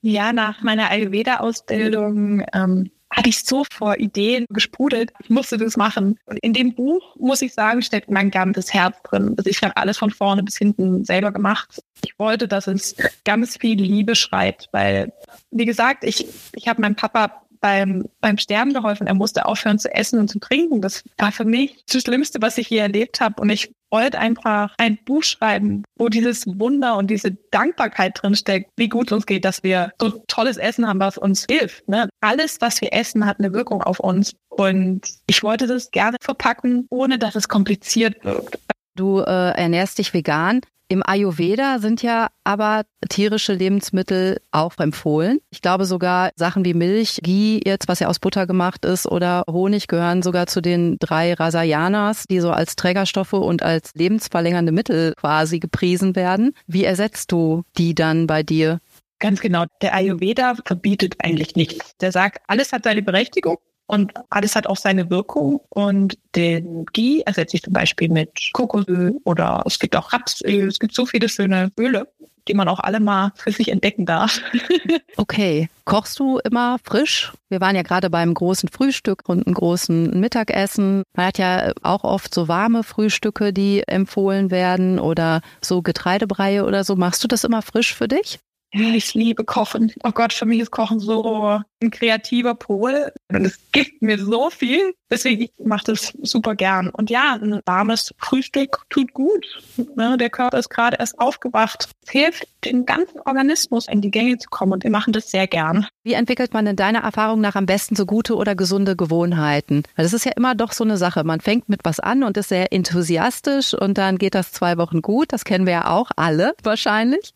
Ja, 0.00 0.32
nach 0.32 0.62
meiner 0.62 0.90
Ayurveda-Ausbildung 0.90 2.44
ähm, 2.52 2.90
hatte 3.14 3.28
ich 3.28 3.44
so 3.44 3.64
vor 3.72 3.98
Ideen 3.98 4.44
gesprudelt. 4.50 5.12
Ich 5.20 5.30
musste 5.30 5.56
das 5.56 5.76
machen. 5.76 6.18
Und 6.26 6.38
in 6.40 6.52
dem 6.52 6.74
Buch, 6.74 7.16
muss 7.16 7.42
ich 7.42 7.54
sagen, 7.54 7.80
steckt 7.80 8.10
mein 8.10 8.30
ganzes 8.30 8.74
Herz 8.74 8.96
drin. 9.04 9.34
Also 9.38 9.48
ich 9.48 9.62
habe 9.62 9.76
alles 9.76 9.98
von 9.98 10.10
vorne 10.10 10.42
bis 10.42 10.58
hinten 10.58 11.04
selber 11.04 11.32
gemacht. 11.32 11.80
Ich 12.04 12.18
wollte, 12.18 12.48
dass 12.48 12.66
es 12.66 12.96
ganz 13.24 13.56
viel 13.56 13.80
Liebe 13.80 14.16
schreibt, 14.16 14.68
weil, 14.72 15.12
wie 15.50 15.64
gesagt, 15.64 16.04
ich, 16.04 16.26
ich 16.54 16.68
habe 16.68 16.82
meinem 16.82 16.96
Papa 16.96 17.44
beim, 17.60 18.04
beim 18.20 18.36
Sterben 18.36 18.74
geholfen. 18.74 19.06
Er 19.06 19.14
musste 19.14 19.46
aufhören 19.46 19.78
zu 19.78 19.94
essen 19.94 20.18
und 20.18 20.28
zu 20.28 20.38
trinken. 20.38 20.82
Das 20.82 21.02
war 21.16 21.32
für 21.32 21.46
mich 21.46 21.82
das 21.90 22.02
Schlimmste, 22.02 22.42
was 22.42 22.58
ich 22.58 22.68
je 22.68 22.78
erlebt 22.78 23.20
habe. 23.20 23.40
Und 23.40 23.48
ich 23.48 23.72
wollte 23.94 24.18
einfach 24.18 24.74
ein 24.76 24.98
Buch 25.04 25.22
schreiben, 25.22 25.84
wo 25.96 26.08
dieses 26.08 26.46
Wunder 26.58 26.96
und 26.96 27.10
diese 27.12 27.30
Dankbarkeit 27.52 28.20
drinsteckt, 28.20 28.68
wie 28.76 28.88
gut 28.88 29.06
es 29.06 29.12
uns 29.12 29.26
geht, 29.26 29.44
dass 29.44 29.62
wir 29.62 29.92
so 30.00 30.24
tolles 30.26 30.56
Essen 30.56 30.88
haben, 30.88 30.98
was 30.98 31.16
uns 31.16 31.46
hilft. 31.48 31.88
Ne? 31.88 32.08
Alles, 32.20 32.60
was 32.60 32.80
wir 32.80 32.92
essen, 32.92 33.24
hat 33.24 33.38
eine 33.38 33.52
Wirkung 33.52 33.82
auf 33.82 34.00
uns. 34.00 34.34
Und 34.48 35.02
ich 35.28 35.44
wollte 35.44 35.68
das 35.68 35.92
gerne 35.92 36.16
verpacken, 36.20 36.88
ohne 36.90 37.20
dass 37.20 37.36
es 37.36 37.48
kompliziert 37.48 38.24
wirkt. 38.24 38.58
Du 38.96 39.20
äh, 39.20 39.50
ernährst 39.50 39.98
dich 39.98 40.14
vegan. 40.14 40.60
Im 40.88 41.02
Ayurveda 41.04 41.78
sind 41.78 42.02
ja 42.02 42.28
aber 42.44 42.82
tierische 43.08 43.54
Lebensmittel 43.54 44.40
auch 44.50 44.78
empfohlen. 44.78 45.40
Ich 45.50 45.62
glaube 45.62 45.86
sogar 45.86 46.30
Sachen 46.36 46.64
wie 46.64 46.74
Milch, 46.74 47.20
Ghee 47.22 47.60
jetzt, 47.64 47.88
was 47.88 48.00
ja 48.00 48.08
aus 48.08 48.18
Butter 48.18 48.46
gemacht 48.46 48.84
ist, 48.84 49.06
oder 49.06 49.44
Honig 49.50 49.88
gehören 49.88 50.22
sogar 50.22 50.46
zu 50.46 50.60
den 50.60 50.98
drei 51.00 51.32
Rasayanas, 51.32 52.26
die 52.30 52.40
so 52.40 52.50
als 52.50 52.76
Trägerstoffe 52.76 53.32
und 53.32 53.62
als 53.62 53.92
lebensverlängernde 53.94 54.72
Mittel 54.72 55.14
quasi 55.16 55.58
gepriesen 55.58 56.16
werden. 56.16 56.52
Wie 56.66 56.84
ersetzt 56.84 57.32
du 57.32 57.62
die 57.78 57.94
dann 57.94 58.26
bei 58.26 58.42
dir? 58.42 58.78
Ganz 59.20 59.40
genau. 59.40 59.64
Der 59.80 59.94
Ayurveda 59.94 60.54
verbietet 60.66 61.14
eigentlich 61.18 61.56
nichts. 61.56 61.96
Der 61.96 62.12
sagt, 62.12 62.42
alles 62.46 62.72
hat 62.72 62.84
seine 62.84 63.02
Berechtigung 63.02 63.56
und 63.86 64.12
alles 64.30 64.56
hat 64.56 64.66
auch 64.66 64.76
seine 64.76 65.10
Wirkung. 65.10 65.60
Und 65.68 66.18
den 66.34 66.86
Ghee 66.92 67.20
ersetze 67.20 67.56
ich 67.56 67.62
zum 67.62 67.72
Beispiel 67.72 68.08
mit 68.08 68.50
Kokosöl 68.52 69.20
oder 69.24 69.62
es 69.66 69.78
gibt 69.78 69.94
auch 69.96 70.12
Rapsöl. 70.12 70.68
Es 70.68 70.78
gibt 70.78 70.94
so 70.94 71.04
viele 71.04 71.28
schöne 71.28 71.70
Öle, 71.78 72.08
die 72.48 72.54
man 72.54 72.68
auch 72.68 72.80
alle 72.80 73.00
mal 73.00 73.32
für 73.36 73.52
sich 73.52 73.68
entdecken 73.68 74.06
darf. 74.06 74.40
okay. 75.16 75.68
Kochst 75.84 76.18
du 76.18 76.38
immer 76.38 76.78
frisch? 76.82 77.32
Wir 77.50 77.60
waren 77.60 77.76
ja 77.76 77.82
gerade 77.82 78.08
beim 78.08 78.32
großen 78.32 78.70
Frühstück 78.70 79.22
und 79.28 79.46
einem 79.46 79.54
großen 79.54 80.18
Mittagessen. 80.18 81.02
Man 81.14 81.26
hat 81.26 81.38
ja 81.38 81.72
auch 81.82 82.04
oft 82.04 82.32
so 82.32 82.48
warme 82.48 82.84
Frühstücke, 82.84 83.52
die 83.52 83.82
empfohlen 83.86 84.50
werden 84.50 84.98
oder 84.98 85.42
so 85.60 85.82
Getreidebreie 85.82 86.64
oder 86.64 86.84
so. 86.84 86.96
Machst 86.96 87.22
du 87.22 87.28
das 87.28 87.44
immer 87.44 87.60
frisch 87.60 87.94
für 87.94 88.08
dich? 88.08 88.38
ich 88.74 89.14
liebe 89.14 89.44
Kochen. 89.44 89.92
Oh 90.02 90.10
Gott, 90.10 90.32
für 90.32 90.46
mich 90.46 90.60
ist 90.60 90.70
Kochen 90.70 90.98
so 90.98 91.60
ein 91.84 91.90
kreativer 91.90 92.54
Pol 92.54 93.12
und 93.32 93.44
es 93.44 93.58
gibt 93.72 94.02
mir 94.02 94.18
so 94.18 94.50
viel. 94.50 94.94
Deswegen 95.10 95.42
ich 95.42 95.52
mache 95.62 95.84
das 95.92 96.12
super 96.22 96.54
gern. 96.54 96.88
Und 96.88 97.10
ja, 97.10 97.38
ein 97.40 97.60
warmes 97.66 98.14
Frühstück 98.18 98.82
tut 98.90 99.12
gut. 99.12 99.46
Ne, 99.96 100.16
der 100.18 100.30
Körper 100.30 100.58
ist 100.58 100.70
gerade 100.70 100.96
erst 100.98 101.18
aufgewacht. 101.20 101.88
Es 102.04 102.10
hilft 102.10 102.48
den 102.64 102.86
ganzen 102.86 103.20
Organismus 103.20 103.86
in 103.86 104.00
die 104.00 104.10
Gänge 104.10 104.38
zu 104.38 104.48
kommen 104.48 104.72
und 104.72 104.84
wir 104.84 104.90
machen 104.90 105.12
das 105.12 105.30
sehr 105.30 105.46
gern. 105.46 105.86
Wie 106.02 106.14
entwickelt 106.14 106.52
man 106.54 106.66
in 106.66 106.76
deiner 106.76 107.00
Erfahrung 107.00 107.40
nach 107.40 107.54
am 107.54 107.66
besten 107.66 107.96
so 107.96 108.06
gute 108.06 108.34
oder 108.34 108.54
gesunde 108.54 108.96
Gewohnheiten? 108.96 109.82
Weil 109.96 110.04
das 110.04 110.12
ist 110.12 110.24
ja 110.24 110.32
immer 110.32 110.54
doch 110.54 110.72
so 110.72 110.84
eine 110.84 110.96
Sache. 110.96 111.22
Man 111.24 111.40
fängt 111.40 111.68
mit 111.68 111.80
was 111.84 112.00
an 112.00 112.24
und 112.24 112.36
ist 112.36 112.48
sehr 112.48 112.72
enthusiastisch 112.72 113.74
und 113.74 113.98
dann 113.98 114.18
geht 114.18 114.34
das 114.34 114.52
zwei 114.52 114.78
Wochen 114.78 115.02
gut. 115.02 115.32
Das 115.32 115.44
kennen 115.44 115.66
wir 115.66 115.74
ja 115.74 115.90
auch 115.90 116.10
alle 116.16 116.54
wahrscheinlich. 116.62 117.32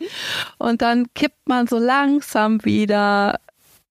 Und 0.59 0.83
dann 0.83 1.07
kippt 1.15 1.47
man 1.49 1.67
so 1.67 1.79
langsam 1.79 2.65
wieder 2.65 3.39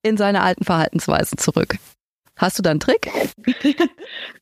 in 0.03 0.17
seine 0.17 0.41
alten 0.41 0.63
Verhaltensweisen 0.63 1.37
zurück. 1.37 1.77
Hast 2.35 2.57
du 2.57 2.63
da 2.63 2.71
einen 2.71 2.79
Trick? 2.79 3.09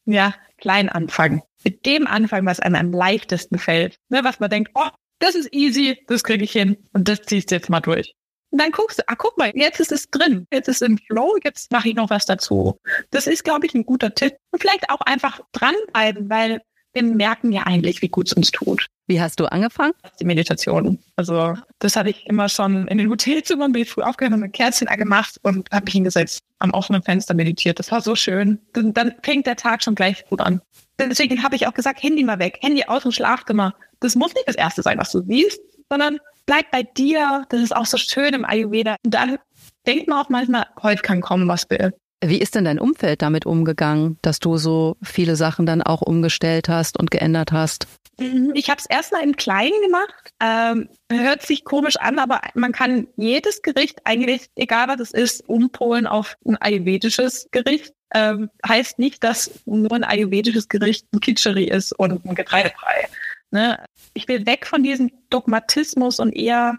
ja, 0.05 0.35
klein 0.57 0.89
anfangen. 0.89 1.41
Mit 1.63 1.85
dem 1.85 2.07
anfangen, 2.07 2.45
was 2.45 2.59
einem 2.59 2.75
am 2.75 2.91
leichtesten 2.91 3.57
fällt. 3.57 3.97
Ne, 4.09 4.23
was 4.23 4.39
man 4.39 4.49
denkt, 4.49 4.71
oh, 4.75 4.89
das 5.19 5.35
ist 5.35 5.53
easy, 5.53 5.97
das 6.07 6.23
kriege 6.23 6.43
ich 6.43 6.51
hin 6.51 6.77
und 6.93 7.07
das 7.07 7.21
ziehst 7.21 7.51
du 7.51 7.55
jetzt 7.55 7.69
mal 7.69 7.79
durch. 7.79 8.13
Und 8.51 8.61
dann 8.61 8.71
guckst 8.71 8.99
du, 8.99 9.03
ah, 9.07 9.15
guck 9.17 9.37
mal, 9.37 9.51
jetzt 9.55 9.79
ist 9.79 9.91
es 9.91 10.09
drin, 10.09 10.47
jetzt 10.51 10.67
ist 10.67 10.81
es 10.81 10.87
im 10.87 10.97
Flow, 10.97 11.35
jetzt 11.43 11.71
mache 11.71 11.89
ich 11.89 11.95
noch 11.95 12.09
was 12.09 12.25
dazu. 12.25 12.79
Das 13.11 13.27
ist, 13.27 13.43
glaube 13.43 13.65
ich, 13.65 13.73
ein 13.73 13.85
guter 13.85 14.13
Tipp. 14.13 14.35
Und 14.51 14.61
vielleicht 14.61 14.89
auch 14.89 15.01
einfach 15.01 15.41
dranbleiben, 15.51 16.29
weil 16.29 16.61
wir 16.93 17.03
merken 17.03 17.51
ja 17.51 17.63
eigentlich, 17.63 18.01
wie 18.01 18.07
gut 18.07 18.27
es 18.27 18.33
uns 18.33 18.51
tut. 18.51 18.87
Wie 19.07 19.21
hast 19.21 19.39
du 19.39 19.45
angefangen? 19.45 19.93
Die 20.19 20.25
Meditation. 20.25 20.97
Also 21.15 21.53
das 21.79 21.95
hatte 21.95 22.09
ich 22.09 22.25
immer 22.25 22.49
schon 22.49 22.87
in 22.87 22.97
den 22.97 23.09
Hotelzimmern, 23.09 23.71
bin 23.71 23.83
ich 23.83 23.89
früh 23.89 24.01
aufgehört, 24.01 24.37
mit 24.39 24.53
Kerzchen 24.53 24.87
angemacht 24.87 25.39
und 25.43 25.69
habe 25.71 25.85
mich 25.85 25.93
hingesetzt, 25.93 26.43
am 26.59 26.71
offenen 26.71 27.03
Fenster 27.03 27.35
meditiert. 27.35 27.77
Das 27.77 27.91
war 27.91 28.01
so 28.01 28.15
schön. 28.15 28.59
Dann, 28.73 28.93
dann 28.93 29.13
fängt 29.21 29.45
der 29.45 29.57
Tag 29.57 29.83
schon 29.83 29.93
gleich 29.93 30.25
gut 30.25 30.41
an. 30.41 30.61
Deswegen 30.99 31.43
habe 31.43 31.55
ich 31.55 31.67
auch 31.67 31.73
gesagt, 31.73 32.01
Handy 32.01 32.23
mal 32.23 32.39
weg, 32.39 32.57
Handy 32.61 32.83
aus 32.85 33.03
dem 33.03 33.11
Schlafzimmer. 33.11 33.75
Das 33.99 34.15
muss 34.15 34.33
nicht 34.33 34.47
das 34.47 34.55
Erste 34.55 34.81
sein, 34.81 34.97
was 34.97 35.11
du 35.11 35.21
siehst, 35.21 35.59
sondern 35.89 36.17
bleib 36.47 36.71
bei 36.71 36.83
dir. 36.83 37.45
Das 37.49 37.61
ist 37.61 37.75
auch 37.75 37.85
so 37.85 37.97
schön 37.97 38.33
im 38.33 38.45
Ayurveda. 38.45 38.95
Und 39.05 39.13
dann 39.13 39.37
denkt 39.85 40.07
man 40.07 40.19
auch 40.19 40.29
manchmal, 40.29 40.65
heute 40.81 41.01
kann 41.03 41.21
kommen, 41.21 41.47
was 41.47 41.69
will. 41.69 41.93
Wie 42.23 42.39
ist 42.39 42.55
denn 42.55 42.65
dein 42.65 42.79
Umfeld 42.79 43.21
damit 43.21 43.45
umgegangen, 43.45 44.17
dass 44.23 44.39
du 44.39 44.57
so 44.57 44.95
viele 45.03 45.35
Sachen 45.35 45.65
dann 45.67 45.83
auch 45.83 46.01
umgestellt 46.01 46.69
hast 46.69 46.97
und 46.97 47.11
geändert 47.11 47.51
hast? 47.51 47.87
Mhm, 48.17 48.51
ich 48.53 48.69
habe 48.69 48.79
es 48.79 48.85
erstmal 48.85 49.23
im 49.23 49.35
Kleinen 49.35 49.81
gemacht. 49.81 50.33
Ähm, 50.41 50.89
hört 51.11 51.41
sich 51.41 51.65
komisch 51.65 51.97
an, 51.97 52.19
aber 52.19 52.41
man 52.53 52.71
kann 52.71 53.07
jedes 53.17 53.61
Gericht 53.61 53.99
eigentlich, 54.05 54.49
egal 54.55 54.87
was 54.87 54.99
es 54.99 55.11
ist, 55.11 55.49
umpolen 55.49 56.07
auf 56.07 56.37
ein 56.45 56.57
ayurvedisches 56.57 57.49
Gericht. 57.51 57.93
Ähm, 58.13 58.49
heißt 58.65 58.99
nicht, 58.99 59.23
dass 59.23 59.59
nur 59.65 59.91
ein 59.91 60.03
ayurvedisches 60.03 60.69
Gericht 60.69 61.05
ein 61.13 61.19
Kitscheri 61.19 61.65
ist 61.65 61.91
und 61.93 62.25
ein 62.25 62.35
Getreidebrei. 62.35 63.09
Ne? 63.51 63.83
Ich 64.13 64.27
will 64.27 64.45
weg 64.45 64.65
von 64.65 64.83
diesem 64.83 65.11
Dogmatismus 65.29 66.19
und 66.19 66.33
eher, 66.33 66.77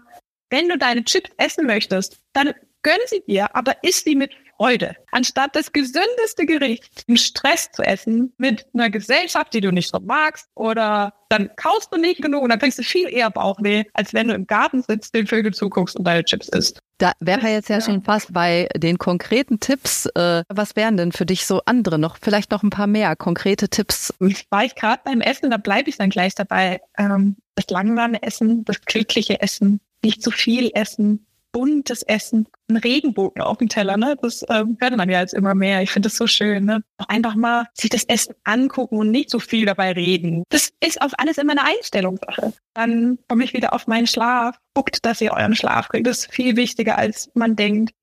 wenn 0.49 0.69
du 0.69 0.77
deine 0.77 1.03
Chips 1.03 1.29
essen 1.37 1.67
möchtest, 1.67 2.17
dann 2.33 2.53
gönn 2.87 2.99
sie 3.07 3.21
dir, 3.27 3.53
aber 3.53 3.75
isst 3.83 4.05
sie 4.05 4.15
mit 4.15 4.31
Freude. 4.55 4.95
Anstatt 5.11 5.55
das 5.57 5.73
gesündeste 5.73 6.45
Gericht 6.45 7.03
im 7.05 7.17
Stress 7.17 7.69
zu 7.73 7.83
essen 7.83 8.33
mit 8.37 8.65
einer 8.73 8.89
Gesellschaft, 8.89 9.53
die 9.53 9.59
du 9.59 9.71
nicht 9.71 9.89
so 9.89 9.99
magst, 9.99 10.47
oder 10.55 11.13
dann 11.29 11.49
kaufst 11.57 11.93
du 11.93 11.97
nicht 11.97 12.21
genug 12.21 12.43
und 12.43 12.49
dann 12.49 12.59
kriegst 12.59 12.79
du 12.79 12.83
viel 12.83 13.09
eher 13.09 13.29
Bauchweh, 13.29 13.83
als 13.93 14.13
wenn 14.13 14.29
du 14.29 14.33
im 14.33 14.47
Garten 14.47 14.81
sitzt, 14.81 15.13
den 15.13 15.27
Vögeln 15.27 15.53
zuguckst 15.53 15.97
und 15.97 16.05
deine 16.05 16.23
Chips 16.23 16.47
isst. 16.47 16.79
Da 16.97 17.11
wären 17.19 17.43
wir 17.43 17.51
jetzt 17.51 17.69
ja, 17.69 17.79
ja, 17.79 17.81
schon 17.81 18.01
fast 18.01 18.31
bei 18.31 18.69
den 18.75 18.97
konkreten 18.97 19.59
Tipps. 19.59 20.07
Äh, 20.15 20.43
was 20.47 20.77
wären 20.77 20.95
denn 20.95 21.11
für 21.11 21.25
dich 21.25 21.45
so 21.45 21.61
andere 21.65 21.99
noch, 21.99 22.17
vielleicht 22.21 22.51
noch 22.51 22.63
ein 22.63 22.69
paar 22.69 22.87
mehr 22.87 23.17
konkrete 23.17 23.67
Tipps? 23.67 24.13
War 24.49 24.63
ich 24.63 24.75
gerade 24.75 25.01
beim 25.03 25.19
Essen, 25.19 25.51
da 25.51 25.57
bleibe 25.57 25.89
ich 25.89 25.97
dann 25.97 26.09
gleich 26.09 26.35
dabei. 26.35 26.79
Ähm, 26.97 27.35
das 27.55 27.69
langsame 27.69 28.23
Essen, 28.23 28.63
das 28.63 28.81
glückliche 28.81 29.41
Essen, 29.41 29.81
nicht 30.03 30.23
zu 30.23 30.31
viel 30.31 30.71
essen, 30.73 31.26
buntes 31.57 32.03
Essen, 32.03 32.45
ein 32.69 32.77
Regenbogen 32.77 33.41
auf 33.41 33.57
dem 33.57 33.67
Teller, 33.67 33.97
ne? 33.97 34.15
Das 34.21 34.45
ähm, 34.47 34.77
hört 34.79 34.95
man 34.95 35.09
ja 35.09 35.21
jetzt 35.21 35.33
immer 35.33 35.55
mehr. 35.55 35.81
Ich 35.81 35.89
finde 35.89 36.07
das 36.07 36.15
so 36.15 36.27
schön, 36.27 36.65
ne? 36.65 36.83
Einfach 37.07 37.33
mal 37.33 37.65
sich 37.73 37.89
das 37.89 38.03
Essen 38.03 38.35
angucken 38.43 38.99
und 38.99 39.09
nicht 39.09 39.31
so 39.31 39.39
viel 39.39 39.65
dabei 39.65 39.91
reden. 39.91 40.43
Das 40.49 40.71
ist 40.85 41.01
auf 41.01 41.13
alles 41.17 41.39
immer 41.39 41.53
eine 41.53 41.63
Einstellungssache. 41.63 42.53
Dann 42.75 43.17
komme 43.27 43.43
ich 43.43 43.53
wieder 43.53 43.73
auf 43.73 43.87
meinen 43.87 44.05
Schlaf. 44.05 44.59
Guckt, 44.75 45.03
dass 45.03 45.19
ihr 45.19 45.33
euren 45.33 45.55
Schlaf 45.55 45.89
kriegt. 45.89 46.05
Das 46.05 46.19
ist 46.19 46.31
viel 46.31 46.55
wichtiger, 46.57 46.95
als 46.95 47.31
man 47.33 47.55
denkt 47.55 47.95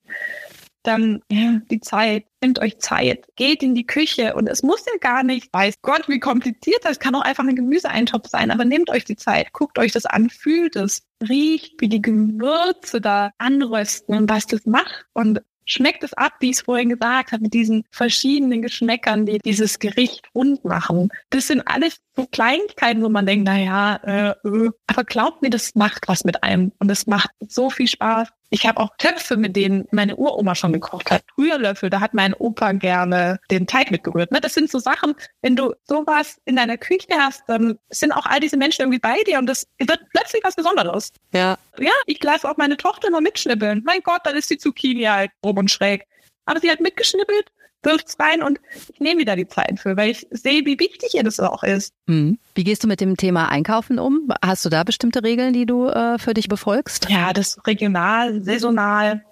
dann 0.87 1.23
ja, 1.31 1.61
die 1.71 1.81
Zeit, 1.81 2.27
nehmt 2.41 2.61
euch 2.61 2.79
Zeit, 2.79 3.27
geht 3.37 3.63
in 3.63 3.75
die 3.75 3.87
Küche. 3.87 4.35
Und 4.35 4.47
es 4.49 4.63
muss 4.63 4.85
ja 4.87 4.93
gar 5.01 5.25
nicht, 5.25 5.53
weiß 5.53 5.77
Gott, 5.83 6.09
wie 6.09 6.21
kompliziert 6.21 6.85
das, 6.85 6.99
kann 6.99 7.15
auch 7.15 7.23
einfach 7.23 7.45
ein 7.45 7.57
Gemüseeintopf 7.57 8.29
sein, 8.29 8.51
aber 8.51 8.65
nehmt 8.65 8.91
euch 8.91 9.05
die 9.05 9.17
Zeit, 9.17 9.53
guckt 9.53 9.79
euch 9.79 9.93
das 9.93 10.07
an, 10.07 10.31
fühlt 10.31 10.77
es, 10.77 11.03
riecht, 11.29 11.81
wie 11.81 11.89
die 11.89 12.03
Gewürze 12.03 13.01
da 13.01 13.33
anrösten 13.39 14.17
und 14.17 14.31
was 14.31 14.47
das 14.47 14.67
macht. 14.67 15.07
Und 15.15 15.41
schmeckt 15.67 16.05
es 16.05 16.13
ab, 16.15 16.35
wie 16.41 16.51
ich 16.51 16.57
es 16.57 16.63
vorhin 16.63 16.91
gesagt 16.91 17.33
habe, 17.33 17.43
mit 17.43 17.55
diesen 17.55 17.85
verschiedenen 17.91 18.63
Geschmäckern, 18.63 19.27
die 19.27 19.39
dieses 19.39 19.79
Gericht 19.79 20.29
rund 20.35 20.65
machen. 20.65 21.09
Das 21.31 21.47
sind 21.47 21.63
alles 21.67 22.01
so 22.17 22.27
Kleinigkeiten, 22.27 23.03
wo 23.03 23.09
man 23.09 23.27
denkt, 23.27 23.45
na 23.47 23.59
ja, 23.59 23.97
äh, 23.97 24.31
äh. 24.47 24.71
aber 24.87 25.05
glaubt 25.05 25.43
mir, 25.43 25.51
das 25.51 25.75
macht 25.75 26.07
was 26.07 26.25
mit 26.25 26.43
einem 26.43 26.73
und 26.79 26.91
es 26.91 27.07
macht 27.07 27.31
so 27.41 27.71
viel 27.71 27.89
Spaß. 27.89 28.29
Ich 28.51 28.67
habe 28.67 28.79
auch 28.79 28.91
Töpfe, 28.99 29.37
mit 29.37 29.57
denen 29.57 29.89
meine 29.91 30.15
Uroma 30.15 30.55
schon 30.55 30.73
gekocht 30.73 31.11
hat. 31.11 31.25
Rührlöffel, 31.37 31.91
da 31.91 31.99
hat 32.01 32.15
mein 32.15 32.35
Opa 32.35 32.71
gerne 32.73 33.41
den 33.51 33.67
Teig 33.67 33.91
mitgerührt. 33.91 34.31
Ne? 34.31 34.41
Das 34.41 34.55
sind 34.55 34.71
so 34.71 34.79
Sachen, 34.79 35.15
wenn 35.43 35.57
du 35.57 35.73
sowas 35.83 36.41
in 36.45 36.55
deiner 36.55 36.79
Küche 36.79 37.09
hast, 37.19 37.43
dann 37.49 37.79
sind 37.91 38.13
auch 38.13 38.27
all 38.27 38.39
diese 38.39 38.57
Menschen 38.57 38.83
irgendwie 38.83 39.01
bei 39.01 39.17
dir 39.27 39.39
und 39.41 39.47
das 39.47 39.67
wird 39.79 40.01
plötzlich 40.13 40.45
was 40.45 40.55
Besonderes. 40.55 41.13
Ja. 41.33 41.59
Ja, 41.79 41.93
ich 42.07 42.23
lasse 42.23 42.49
auch 42.49 42.57
meine 42.57 42.77
Tochter 42.77 43.09
immer 43.09 43.21
mitschnippeln. 43.21 43.83
Mein 43.85 44.03
Gott, 44.05 44.21
dann 44.23 44.37
ist 44.37 44.51
die 44.51 44.59
Zucchini 44.59 45.03
halt 45.03 45.33
grob 45.43 45.59
und 45.59 45.71
schräg. 45.71 46.07
Aber 46.47 46.61
sie 46.61 46.71
hat 46.71 46.81
mitgeschnippelt 46.81 47.51
wirft's 47.85 48.17
rein 48.19 48.43
und 48.43 48.61
ich 48.93 49.01
nehme 49.01 49.21
wieder 49.21 49.37
die 49.37 49.47
Zeit 49.47 49.79
für, 49.81 49.97
weil 49.97 50.11
ich 50.11 50.27
sehe, 50.31 50.65
wie 50.65 50.79
wichtig 50.79 51.15
ihr 51.15 51.23
das 51.23 51.41
auch 51.41 51.63
ist. 51.63 51.93
Hm. 52.09 52.39
Wie 52.55 52.65
gehst 52.65 52.85
du 52.85 52.89
mit 52.89 53.01
dem 53.01 53.17
Thema 53.17 53.49
Einkaufen 53.49 53.99
um? 53.99 54.29
Hast 54.45 54.65
du 54.65 54.69
da 54.69 54.85
bestimmte 54.85 55.23
Regeln, 55.23 55.53
die 55.53 55.67
du 55.67 55.87
äh, 55.89 56.19
für 56.19 56.35
dich 56.35 56.49
befolgst? 56.49 57.09
Ja, 57.09 57.33
das 57.33 57.59
regional, 57.67 58.43
saisonal. 58.43 59.25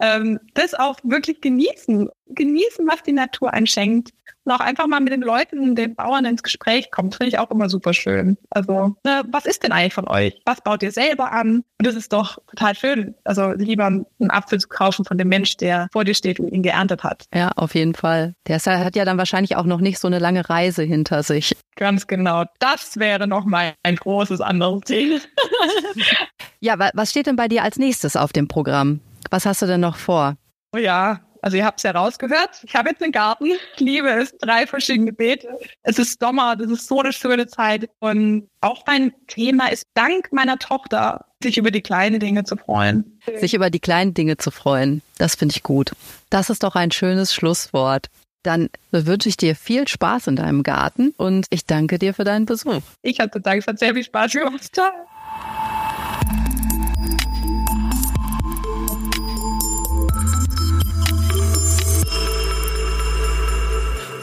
Ähm, 0.00 0.38
das 0.54 0.74
auch 0.74 0.98
wirklich 1.02 1.40
genießen. 1.40 2.08
Genießen, 2.28 2.86
was 2.86 3.02
die 3.02 3.12
Natur 3.12 3.52
einschenkt 3.52 4.10
und 4.48 4.54
auch 4.54 4.60
einfach 4.60 4.86
mal 4.86 5.00
mit 5.00 5.12
den 5.12 5.20
Leuten, 5.20 5.74
den 5.74 5.94
Bauern 5.94 6.24
ins 6.24 6.42
Gespräch 6.42 6.90
kommt, 6.90 7.14
finde 7.14 7.28
ich 7.28 7.38
auch 7.38 7.50
immer 7.50 7.68
super 7.68 7.92
schön. 7.92 8.38
Also, 8.50 8.96
ne, 9.04 9.22
was 9.30 9.44
ist 9.44 9.62
denn 9.62 9.72
eigentlich 9.72 9.92
von 9.92 10.08
euch? 10.08 10.40
Was 10.46 10.62
baut 10.62 10.82
ihr 10.82 10.90
selber 10.90 11.32
an? 11.32 11.64
Und 11.78 11.86
das 11.86 11.94
ist 11.94 12.12
doch 12.12 12.38
total 12.48 12.74
schön. 12.74 13.14
Also 13.24 13.52
lieber 13.52 13.86
einen 13.86 14.30
Apfel 14.30 14.58
zu 14.58 14.68
kaufen 14.68 15.04
von 15.04 15.18
dem 15.18 15.28
Mensch, 15.28 15.58
der 15.58 15.88
vor 15.92 16.04
dir 16.04 16.14
steht 16.14 16.40
und 16.40 16.48
ihn 16.48 16.62
geerntet 16.62 17.04
hat. 17.04 17.26
Ja, 17.34 17.50
auf 17.56 17.74
jeden 17.74 17.94
Fall. 17.94 18.34
Der 18.46 18.58
hat 18.58 18.96
ja 18.96 19.04
dann 19.04 19.18
wahrscheinlich 19.18 19.56
auch 19.56 19.64
noch 19.64 19.80
nicht 19.80 19.98
so 19.98 20.08
eine 20.08 20.18
lange 20.18 20.48
Reise 20.48 20.82
hinter 20.82 21.22
sich. 21.22 21.54
Ganz 21.76 22.06
genau. 22.06 22.44
Das 22.58 22.98
wäre 22.98 23.28
noch 23.28 23.44
mal 23.44 23.74
ein 23.82 23.96
großes 23.96 24.40
anderes 24.40 24.80
Ziel. 24.86 25.20
ja, 26.60 26.76
was 26.94 27.10
steht 27.10 27.26
denn 27.26 27.36
bei 27.36 27.48
dir 27.48 27.62
als 27.62 27.76
nächstes 27.76 28.16
auf 28.16 28.32
dem 28.32 28.48
Programm? 28.48 29.00
Was 29.30 29.44
hast 29.44 29.60
du 29.60 29.66
denn 29.66 29.80
noch 29.80 29.96
vor? 29.96 30.36
Oh 30.74 30.78
ja, 30.78 31.20
also 31.42 31.56
ihr 31.56 31.64
habt 31.64 31.80
es 31.80 31.84
ja 31.84 31.92
rausgehört. 31.92 32.62
Ich 32.64 32.74
habe 32.74 32.90
jetzt 32.90 33.02
einen 33.02 33.12
Garten. 33.12 33.46
Ich 33.74 33.80
liebe 33.80 34.08
es. 34.08 34.36
Drei 34.38 34.66
verschiedene 34.66 35.12
Beete. 35.12 35.48
Es 35.82 35.98
ist 35.98 36.20
Sommer. 36.20 36.56
Das 36.56 36.70
ist 36.70 36.86
so 36.86 37.00
eine 37.00 37.12
schöne 37.12 37.46
Zeit. 37.46 37.90
Und 38.00 38.48
auch 38.60 38.82
mein 38.86 39.12
Thema 39.26 39.68
ist 39.68 39.84
dank 39.94 40.32
meiner 40.32 40.58
Tochter, 40.58 41.26
sich 41.42 41.58
über 41.58 41.70
die 41.70 41.82
kleinen 41.82 42.20
Dinge 42.20 42.44
zu 42.44 42.56
freuen. 42.56 43.20
Sich 43.36 43.54
über 43.54 43.70
die 43.70 43.80
kleinen 43.80 44.14
Dinge 44.14 44.36
zu 44.36 44.50
freuen. 44.50 45.02
Das 45.18 45.34
finde 45.34 45.54
ich 45.56 45.62
gut. 45.62 45.92
Das 46.30 46.50
ist 46.50 46.62
doch 46.62 46.74
ein 46.74 46.90
schönes 46.90 47.32
Schlusswort. 47.34 48.06
Dann 48.42 48.70
wünsche 48.92 49.28
ich 49.28 49.36
dir 49.36 49.56
viel 49.56 49.88
Spaß 49.88 50.28
in 50.28 50.36
deinem 50.36 50.62
Garten 50.62 51.12
und 51.16 51.46
ich 51.50 51.66
danke 51.66 51.98
dir 51.98 52.14
für 52.14 52.24
deinen 52.24 52.46
Besuch. 52.46 52.82
Ich 53.02 53.18
hatte 53.20 53.40
Dank, 53.40 53.60
es 53.60 53.66
hat 53.66 53.78
sehr 53.78 53.94
viel 53.94 54.04
Spaß 54.04 54.32
gemacht. 54.32 54.80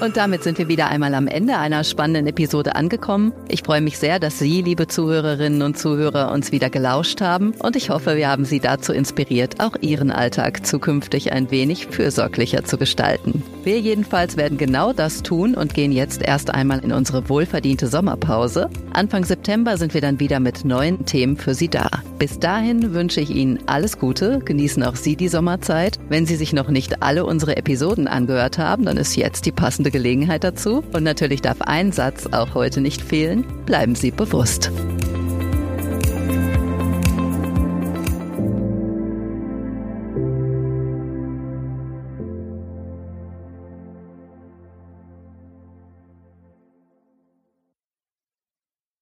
Und 0.01 0.17
damit 0.17 0.43
sind 0.43 0.57
wir 0.57 0.67
wieder 0.67 0.87
einmal 0.87 1.13
am 1.13 1.27
Ende 1.27 1.57
einer 1.57 1.83
spannenden 1.85 2.27
Episode 2.27 2.75
angekommen. 2.75 3.31
Ich 3.47 3.63
freue 3.63 3.79
mich 3.79 3.97
sehr, 3.97 4.19
dass 4.19 4.39
Sie, 4.39 4.61
liebe 4.61 4.87
Zuhörerinnen 4.87 5.61
und 5.61 5.77
Zuhörer, 5.77 6.31
uns 6.31 6.51
wieder 6.51 6.69
gelauscht 6.69 7.21
haben 7.21 7.53
und 7.59 7.77
ich 7.77 7.89
hoffe, 7.89 8.17
wir 8.17 8.27
haben 8.27 8.43
Sie 8.43 8.59
dazu 8.59 8.91
inspiriert, 8.91 9.61
auch 9.61 9.75
Ihren 9.79 10.11
Alltag 10.11 10.65
zukünftig 10.65 11.31
ein 11.31 11.49
wenig 11.49 11.87
fürsorglicher 11.87 12.65
zu 12.65 12.77
gestalten. 12.77 13.41
Wir 13.63 13.79
jedenfalls 13.79 14.37
werden 14.37 14.57
genau 14.57 14.93
das 14.93 15.23
tun 15.23 15.55
und 15.55 15.73
gehen 15.73 15.91
jetzt 15.91 16.21
erst 16.21 16.53
einmal 16.53 16.83
in 16.83 16.91
unsere 16.91 17.29
wohlverdiente 17.29 17.87
Sommerpause. 17.87 18.69
Anfang 18.93 19.23
September 19.23 19.77
sind 19.77 19.93
wir 19.93 20.01
dann 20.01 20.19
wieder 20.19 20.39
mit 20.39 20.65
neuen 20.65 21.05
Themen 21.05 21.37
für 21.37 21.55
Sie 21.55 21.69
da. 21.69 21.89
Bis 22.19 22.37
dahin 22.37 22.93
wünsche 22.93 23.21
ich 23.21 23.31
Ihnen 23.31 23.59
alles 23.65 23.97
Gute, 23.97 24.39
genießen 24.39 24.83
auch 24.83 24.95
Sie 24.95 25.15
die 25.15 25.29
Sommerzeit. 25.29 25.99
Wenn 26.09 26.25
Sie 26.25 26.35
sich 26.35 26.53
noch 26.53 26.69
nicht 26.69 27.01
alle 27.01 27.25
unsere 27.25 27.57
Episoden 27.57 28.07
angehört 28.07 28.57
haben, 28.57 28.85
dann 28.85 28.97
ist 28.97 29.15
jetzt 29.15 29.45
die 29.45 29.51
passende 29.85 29.91
Gelegenheit 29.91 30.43
dazu. 30.43 30.83
Und 30.93 31.03
natürlich 31.03 31.41
darf 31.41 31.61
ein 31.61 31.91
Satz 31.91 32.27
auch 32.27 32.55
heute 32.55 32.81
nicht 32.81 33.01
fehlen. 33.01 33.45
Bleiben 33.65 33.95
Sie 33.95 34.11
bewusst. 34.11 34.71